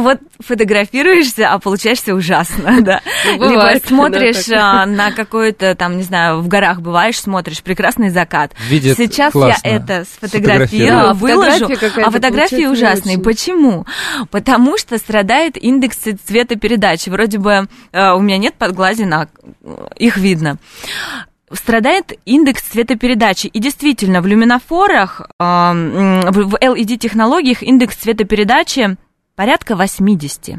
[0.01, 3.01] Вот фотографируешься, а получаешься ужасно, да.
[3.27, 7.63] Ну, бывает, Либо смотришь да, а, на какой-то, там, не знаю, в горах бываешь, смотришь
[7.63, 8.53] прекрасный закат.
[8.69, 9.69] Видит Сейчас классно.
[9.69, 13.17] я это сфотографирую, Да, выложу, какая-то а фотографии ужасные.
[13.17, 13.25] очень.
[13.25, 13.87] Почему?
[14.31, 17.09] Потому что страдает индекс цветопередачи.
[17.09, 19.29] Вроде бы э, у меня нет подглазина,
[19.97, 20.59] их видно
[21.53, 23.47] страдает индекс цветопередачи.
[23.47, 28.97] И действительно, в люминофорах, э, в LED-технологиях индекс цветопередачи
[29.39, 30.57] порядка 80.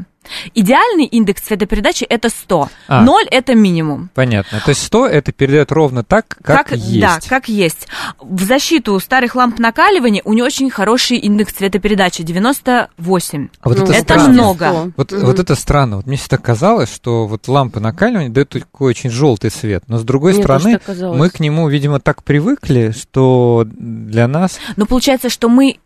[0.54, 2.68] Идеальный индекс цветопередачи это 100.
[2.88, 3.02] А.
[3.02, 4.08] 0 это минимум.
[4.14, 4.58] Понятно.
[4.64, 7.00] То есть 100 это передает ровно так, как, есть.
[7.00, 7.88] Да, как есть.
[8.18, 13.48] В защиту старых ламп накаливания у нее очень хороший индекс цветопередачи 98.
[13.60, 14.32] А вот Ну, это, это странно.
[14.32, 14.92] много.
[14.96, 15.96] Вот, вот это странно.
[15.96, 19.84] Вот мне всегда казалось, что вот лампы накаливания дают такой очень желтый цвет.
[19.88, 20.80] Но с другой Мне стороны,
[21.18, 24.58] мы к нему, видимо, так привыкли, что для нас...
[24.76, 25.76] Но получается, что мы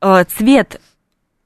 [0.00, 0.80] э, цвет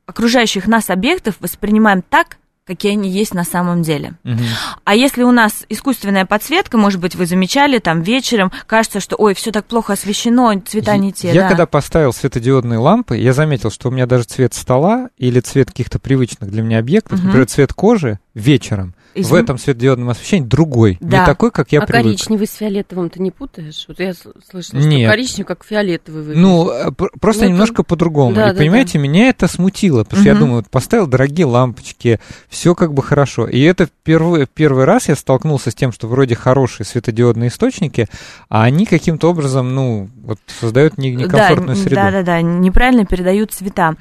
[0.09, 4.15] окружающих нас объектов воспринимаем так, какие они есть на самом деле.
[4.25, 4.45] Мгм.
[4.85, 9.35] А если у нас искусственная подсветка, может быть, вы замечали, там вечером кажется, что ой,
[9.35, 11.29] все так плохо освещено, цвета не те.
[11.33, 11.49] Я да.
[11.49, 15.99] когда поставил светодиодные лампы, я заметил, что у меня даже цвет стола или цвет каких-то
[15.99, 17.27] привычных для меня объектов, Мгм.
[17.27, 19.43] например, цвет кожи вечером в Извини.
[19.43, 21.21] этом светодиодном освещении другой, Да.
[21.21, 22.05] не такой, как я а привык.
[22.05, 23.85] коричневый с фиолетовым ты не путаешь?
[23.89, 25.11] Вот я слышала, что Нет.
[25.11, 26.43] коричневый как фиолетовый выглядит.
[26.43, 28.35] Ну, э, пр- просто Ну, это- немножко по-другому.
[28.35, 30.41] Да, и да, понимаете, меня это смутило, потому что я Мгм.
[30.41, 33.47] думаю, вот поставил дорогие лампочки, все как бы хорошо.
[33.47, 38.07] И это первый, первый раз я столкнулся с тем, что вроде хорошие светодиодные источники,
[38.49, 41.95] а они каким-то образом, ну, вот создают не- некомфортную да, среду.
[41.97, 43.95] Да, да, да, неправильно передают цвета.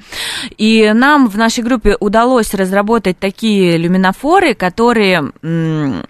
[0.56, 6.04] И нам в нашей группе удалось разработать такие люминофоры, которые м,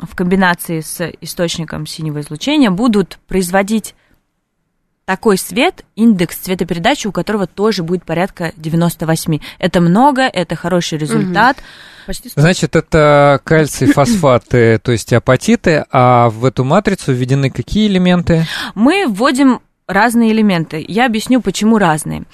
[0.00, 3.94] в комбинации с источником синего излучения будут производить
[5.08, 9.38] такой свет, индекс цветопередачи, у которого тоже будет порядка 98.
[9.58, 11.56] Это много, это хороший результат.
[12.06, 12.42] Почти сто.
[12.42, 18.44] Значит, это кальций, фосфаты, то есть апатиты, а в эту матрицу введены какие элементы?
[18.74, 20.84] Мы вводим разные элементы.
[20.86, 22.24] Я объясню, почему разные.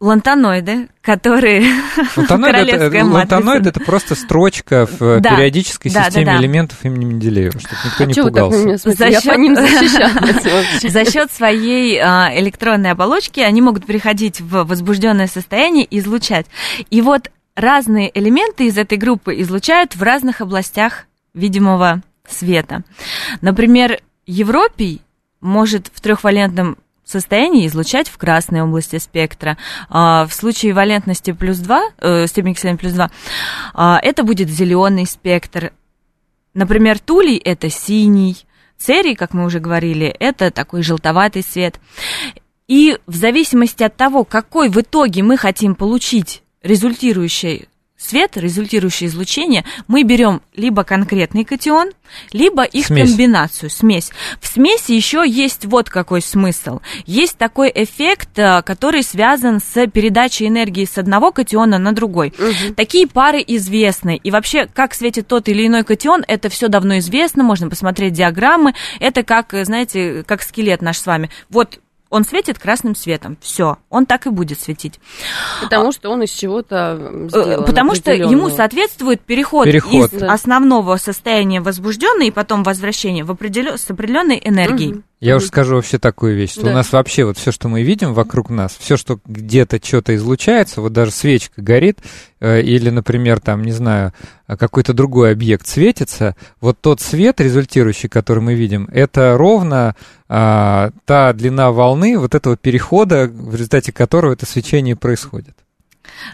[0.00, 1.60] Лантаноиды, которые
[2.16, 3.68] Лантаноид, это, королевская лантаноид матрица.
[3.68, 5.36] это просто строчка в э, Да.
[5.36, 6.36] периодической Да, да, системе да.
[6.38, 8.76] элементов имени Менделеева, чтобы никто А не пугался.
[8.90, 9.56] За Я счёт- по ним.
[10.90, 16.46] За счет своей а, электронной оболочки они могут переходить в возбужденное состояние и излучать.
[16.88, 22.84] И вот разные элементы из этой группы излучают в разных областях видимого света.
[23.42, 25.02] Например, Европий
[25.40, 26.78] может в трехвалентном
[27.10, 29.56] состоянии излучать в красной области спектра.
[29.88, 33.10] А, в случае валентности плюс 2, э, степень оксидации плюс 2,
[33.74, 35.72] а, это будет зеленый спектр.
[36.54, 38.36] Например, тулей это синий,
[38.76, 41.80] церий, как мы уже говорили, это такой желтоватый цвет.
[42.66, 47.68] И в зависимости от того, какой в итоге мы хотим получить результирующий
[48.00, 51.90] свет, результирующее излучение, мы берем либо конкретный катион,
[52.32, 53.08] либо их Смесь.
[53.08, 54.10] комбинацию, смесь.
[54.40, 56.80] В смеси еще есть вот какой смысл.
[57.06, 62.32] Есть такой эффект, э, который связан с передачей энергии с одного катиона на другой.
[62.76, 64.18] Такие пары известны.
[64.22, 68.74] И вообще, как светит тот или иной катион, это все давно известно, можно посмотреть диаграммы.
[68.98, 71.30] Это как, э, знаете, как скелет наш с вами.
[71.48, 71.80] Вот
[72.10, 73.38] он светит красным светом.
[73.40, 75.00] Все, он так и будет светить.
[75.62, 77.64] Потому что он из чего-то Э, сделан.
[77.64, 80.12] Потому что ему соответствует переход, Переход.
[80.12, 80.32] из Да.
[80.32, 83.78] основного состояния возбужденной и потом возвращение в определен...
[83.78, 84.92] с определенной энергией.
[84.94, 85.04] Мгм.
[85.20, 86.70] Я уже скажу вообще такую вещь, что Да.
[86.70, 90.80] у нас вообще вот все, что мы видим вокруг нас, все, что где-то что-то излучается,
[90.80, 91.98] вот даже свечка горит,
[92.40, 94.14] э, или, например, там, не знаю,
[94.46, 99.94] а, какой-то другой объект светится, вот тот свет, результирующий, который мы видим, это ровно
[100.26, 105.54] а, та длина волны вот этого перехода, в результате которого это свечение происходит.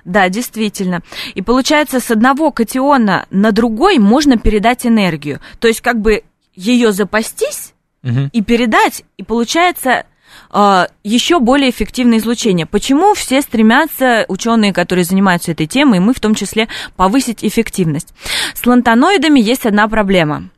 [0.05, 1.03] Да, действительно.
[1.35, 5.41] И получается, с одного катиона на другой можно передать энергию.
[5.59, 6.23] То есть, как бы
[6.55, 7.73] ее запастись
[8.07, 8.31] Мгм.
[8.33, 10.05] и передать, и получается
[10.51, 12.67] а, еще более эффективное излучение.
[12.67, 18.15] Почему все стремятся, ученые, которые занимаются этой темой, и мы в том числе, повысить эффективность?
[18.55, 20.51] С лантаноидами есть одна проблема.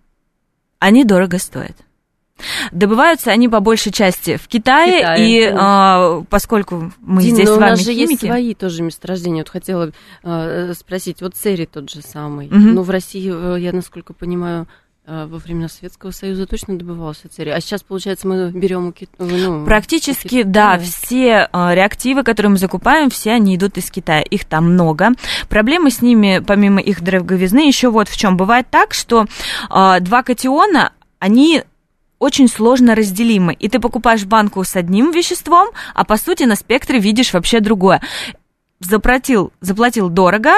[0.78, 1.76] Они дорого стоят.
[2.70, 7.54] Добываются они по большей части в Китае, Китае, и а, поскольку мы Дин, здесь но
[7.54, 9.40] с у вами нас же есть химики, свои тоже месторождения.
[9.40, 9.90] Вот хотела
[10.22, 12.46] э, спросить, вот Церий тот же самый.
[12.46, 12.74] Мгм.
[12.74, 17.52] Ну, в России, э, я насколько понимаю, э, во времена Советского Союза точно добывался церий.
[17.52, 22.58] А сейчас, получается, мы берем у Кит- ну, Практически, да, все э, реактивы, которые мы
[22.58, 24.20] закупаем, все они идут из Китая.
[24.20, 25.12] Их там много.
[25.48, 28.36] Проблемы с ними, помимо их дороговизны, еще вот в чем.
[28.36, 29.24] Бывает так, что
[29.70, 31.62] э, два катиона, они
[32.18, 33.54] очень сложно разделимы.
[33.54, 38.02] И ты покупаешь банку с одним веществом, а по сути на спектре видишь вообще другое.
[38.80, 40.52] Заплатил, заплатил дорого,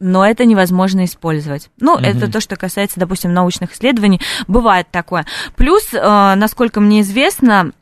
[0.00, 1.70] но это невозможно использовать.
[1.78, 2.04] Ну, Мгм.
[2.04, 4.20] это то, что касается, допустим, научных исследований.
[4.48, 5.26] Бывает такое.
[5.56, 7.72] Плюс, э, насколько мне известно,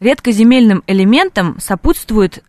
[0.00, 2.42] редкоземельным элементам сопутствует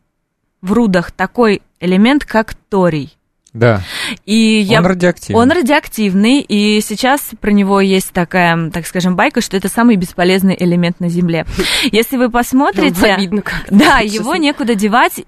[0.62, 3.16] в рудах такой элемент, как торий.
[3.54, 3.82] Да,
[4.26, 4.80] И я...
[4.80, 5.42] он радиоактивный.
[5.42, 10.58] Он радиоактивный, и сейчас про него есть такая, так скажем, байка, что это самый бесполезный
[10.60, 11.46] элемент на Земле.
[11.84, 13.00] Если вы посмотрите...
[13.70, 15.24] Да, его некуда девать.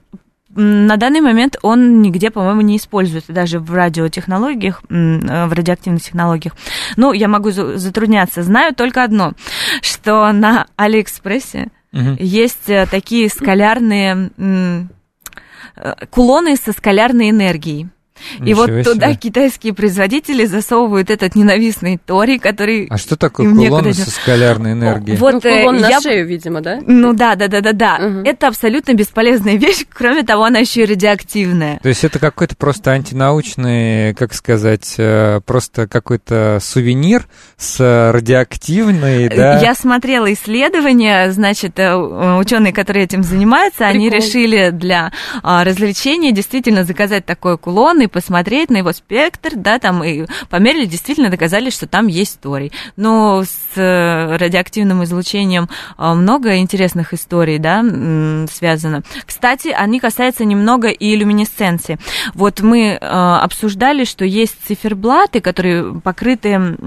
[0.60, 6.56] На данный момент он нигде, по-моему, не используется, даже в радиотехнологиях, э, в радиоактивных технологиях.
[6.96, 8.42] Ну, я могу за- затрудняться.
[8.42, 9.34] Знаю только одно,
[9.82, 12.18] что на Алиэкспрессе Мгм.
[12.20, 14.84] есть э, такие скалярные э,
[16.10, 17.90] кулоны со скалярной энергией.
[18.44, 22.88] И вот туда китайские производители засовывают этот ненавистный тори, который...
[22.90, 25.18] А что такое кулон со скалярной энергией?
[25.18, 26.02] Вот ну, кулон на я...
[26.02, 26.80] шею, видимо, да?
[26.86, 27.96] Ну да, да, да, да, да.
[27.98, 28.20] Угу.
[28.26, 31.80] Это абсолютно бесполезная вещь, кроме того, она еще и радиоактивная.
[31.82, 39.60] То есть это какой-то просто антинаучный, как сказать, э, просто какой-то сувенир с радиоактивной, да?
[39.60, 43.96] Я смотрела исследования, значит, э, ученые, которые этим занимаются, Прикол.
[43.96, 45.12] они решили для
[45.44, 50.86] а, развлечения действительно заказать такой кулон и посмотреть на его спектр, да, там и померили,
[50.86, 52.72] действительно доказали, что там есть торий.
[52.96, 57.84] Но с э, радиоактивным излучением а, много интересных историй, да,
[58.52, 59.04] связано.
[59.26, 61.98] Кстати, они касаются немного и люминесценции.
[62.34, 66.78] Вот мы а, обсуждали, что есть циферблаты, которые покрыты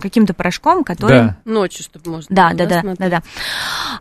[0.00, 1.18] каким-то порошком, который...
[1.18, 1.36] Да.
[1.44, 3.22] Ночью, чтобы можно да, да, да, да, да,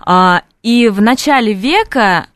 [0.05, 0.43] да.
[0.63, 2.27] И в начале века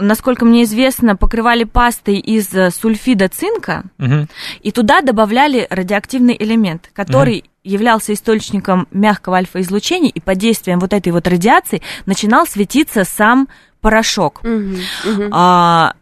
[0.00, 4.26] насколько мне известно, покрывали пастой из э, сульфида цинка, угу.
[4.62, 7.48] и туда добавляли радиоактивный элемент, который угу.
[7.64, 13.48] являлся источником мягкого альфа-излучения, и под действием вот этой вот радиации начинал светиться сам
[13.80, 14.40] порошок.
[14.42, 15.12] Угу.
[15.12, 15.28] Угу.
[15.32, 15.94] А,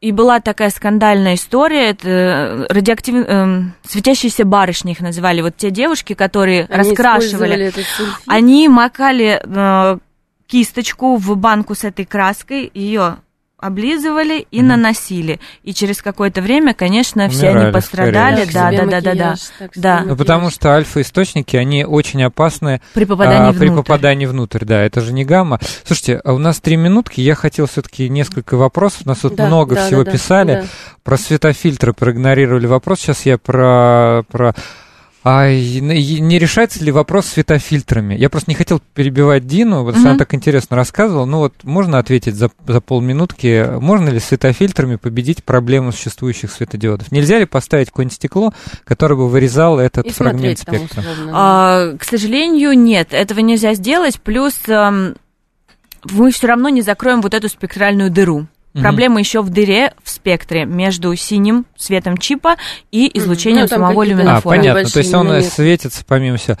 [0.00, 3.14] и была такая скандальная история, это э, радиоактив...
[3.26, 7.72] э, светящиеся барышни их называли, вот те девушки, которые они раскрашивали,
[8.26, 9.98] они макали э,
[10.46, 13.16] кисточку в банку с этой краской, ее
[13.58, 14.62] облизывали и mm.
[14.62, 15.40] наносили.
[15.62, 18.44] И через какое-то время, конечно, Умирали, все они пострадали.
[18.52, 19.34] Да, да, да, да, да,
[19.74, 20.02] да.
[20.06, 23.58] Ну, потому что альфа-источники, они очень опасны при попадании, а, внутрь.
[23.58, 24.64] при попадании внутрь.
[24.64, 25.58] Да, это же не гамма.
[25.84, 27.20] Слушайте, а у нас три минутки.
[27.20, 29.02] Я хотел все-таки несколько вопросов.
[29.06, 30.52] У нас тут да, много да, всего да, писали.
[30.52, 30.64] Да.
[31.02, 33.00] Про светофильтры проигнорировали вопрос.
[33.00, 34.54] Сейчас я про, про
[35.28, 38.14] а не решается ли вопрос с светофильтрами?
[38.14, 40.06] Я просто не хотел перебивать Дину, вот угу.
[40.06, 41.24] она так интересно рассказывала.
[41.24, 47.10] Ну вот можно ответить за, за полминутки, можно ли светофильтрами победить проблему существующих светодиодов?
[47.10, 48.54] Нельзя ли поставить какое-нибудь стекло,
[48.84, 51.02] которое бы вырезало этот И фрагмент спектра?
[51.02, 54.20] Там, а, к сожалению, нет, этого нельзя сделать.
[54.20, 55.16] Плюс эм,
[56.04, 58.46] мы все равно не закроем вот эту спектральную дыру.
[58.76, 58.82] Mm-hmm.
[58.82, 62.56] Проблема еще в дыре в спектре между синим светом чипа
[62.92, 64.54] и излучением ну, самого люминофора.
[64.54, 65.48] А, понятно, то есть он моменты.
[65.48, 66.58] светится помимо всего.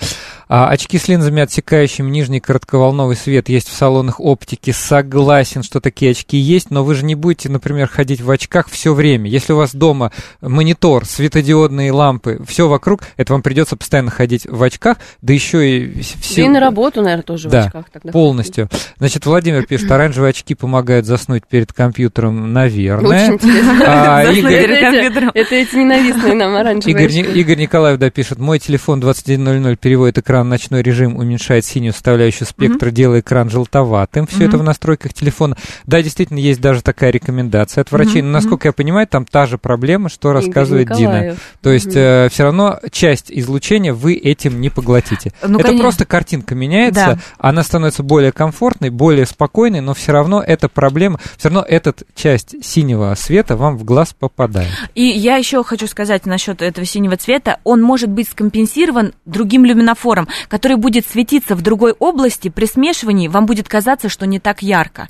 [0.48, 4.70] А, очки с линзами, отсекающими нижний коротковолновый свет, есть в салонах оптики.
[4.70, 8.94] Согласен, что такие очки есть, но вы же не будете, например, ходить в очках все
[8.94, 9.28] время.
[9.28, 10.10] Если у вас дома
[10.40, 16.00] монитор, светодиодные лампы, все вокруг, это вам придется постоянно ходить в очках, да еще и
[16.00, 16.44] все...
[16.44, 18.12] И на работу, наверное, тоже да, в очках тогда.
[18.12, 18.70] полностью.
[18.96, 23.38] Значит, Владимир пишет, оранжевые очки помогают заснуть перед компьютером компьютером, наверное.
[23.86, 24.70] А, Игорь...
[24.70, 30.46] это, это эти ненавистные нам оранжевые Игорь, Игорь Николаев допишет, мой телефон 2100 переводит экран
[30.46, 32.94] в ночной режим, уменьшает синюю составляющую спектра, mm-hmm.
[32.94, 34.26] делая экран желтоватым.
[34.26, 34.48] Все mm-hmm.
[34.48, 35.56] это в настройках телефона.
[35.86, 38.20] Да, действительно, есть даже такая рекомендация от врачей.
[38.20, 38.24] Mm-hmm.
[38.24, 41.36] Но, насколько я понимаю, там та же проблема, что рассказывает Дина.
[41.62, 45.32] То есть э, все равно часть излучения вы этим не поглотите.
[45.42, 45.82] Ну, это конечно.
[45.82, 47.18] просто картинка меняется, да.
[47.38, 52.14] она становится более комфортной, более спокойной, но все равно эта проблема, все равно этот этот
[52.14, 54.70] часть синего света вам в глаз попадает.
[54.94, 57.58] И я еще хочу сказать насчет этого синего цвета.
[57.64, 62.48] Он может быть скомпенсирован другим люминофором, который будет светиться в другой области.
[62.48, 65.08] При смешивании вам будет казаться, что не так ярко.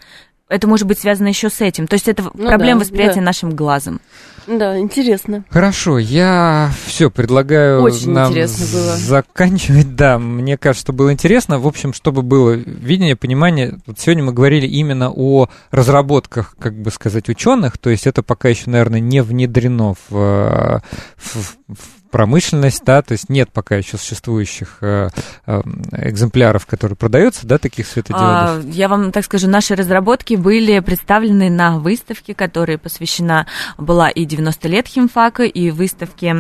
[0.49, 1.87] Это может быть связано еще с этим.
[1.87, 3.27] То есть это ну проблема да, восприятия да.
[3.27, 4.01] нашим глазом.
[4.47, 5.45] Да, интересно.
[5.51, 8.97] Хорошо, я все предлагаю Очень нам интересно было.
[8.97, 9.97] заканчивать.
[9.97, 11.59] Да, мне кажется, что было интересно.
[11.59, 13.79] В общем, чтобы было видение, понимание.
[13.87, 17.79] Вот сегодня мы говорили именно о разработках, как бы сказать, ученых.
[17.79, 20.83] То есть это пока еще, наверное, не внедрено в,
[21.17, 21.37] в,
[21.69, 25.09] в промышленность, да, то есть нет пока еще существующих э,
[25.47, 25.61] э,
[25.93, 28.25] экземпляров, которые продаются, да, таких светодиодов?
[28.27, 34.25] А, я вам так скажу, наши разработки были представлены на выставке, которая посвящена была и
[34.37, 36.35] 90 лет химфака, и выставке,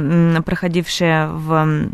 [0.44, 1.90] проходившая в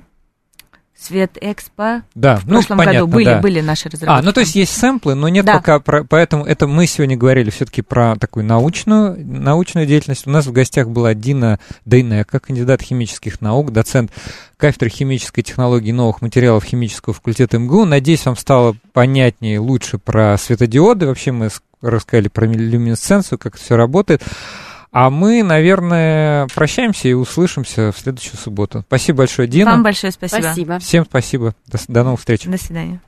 [1.02, 2.02] Свет Экспо.
[2.14, 3.40] Да, в ну, прошлом понятно, году были, да.
[3.40, 4.20] были наши разработки.
[4.20, 5.54] А, ну то есть есть сэмплы, но нет да.
[5.54, 10.26] пока, про, поэтому это мы сегодня говорили все-таки про такую научную, научную деятельность.
[10.28, 14.12] У нас в гостях была Дина Дейнека, кандидат химических наук, доцент
[14.56, 17.84] кафедры химической технологии новых материалов химического факультета МГУ.
[17.84, 21.06] Надеюсь, вам стало понятнее, лучше про светодиоды.
[21.06, 21.48] Вообще мы
[21.80, 24.22] рассказали про люминесценцию, как это все работает.
[24.92, 28.84] А мы, наверное, прощаемся и услышимся в следующую субботу.
[28.86, 29.72] Спасибо большое, Дина.
[29.72, 30.42] Вам большое спасибо.
[30.42, 30.78] Спасибо.
[30.78, 31.54] Всем спасибо.
[31.66, 32.44] До, до новых встреч.
[32.44, 33.02] До свидания.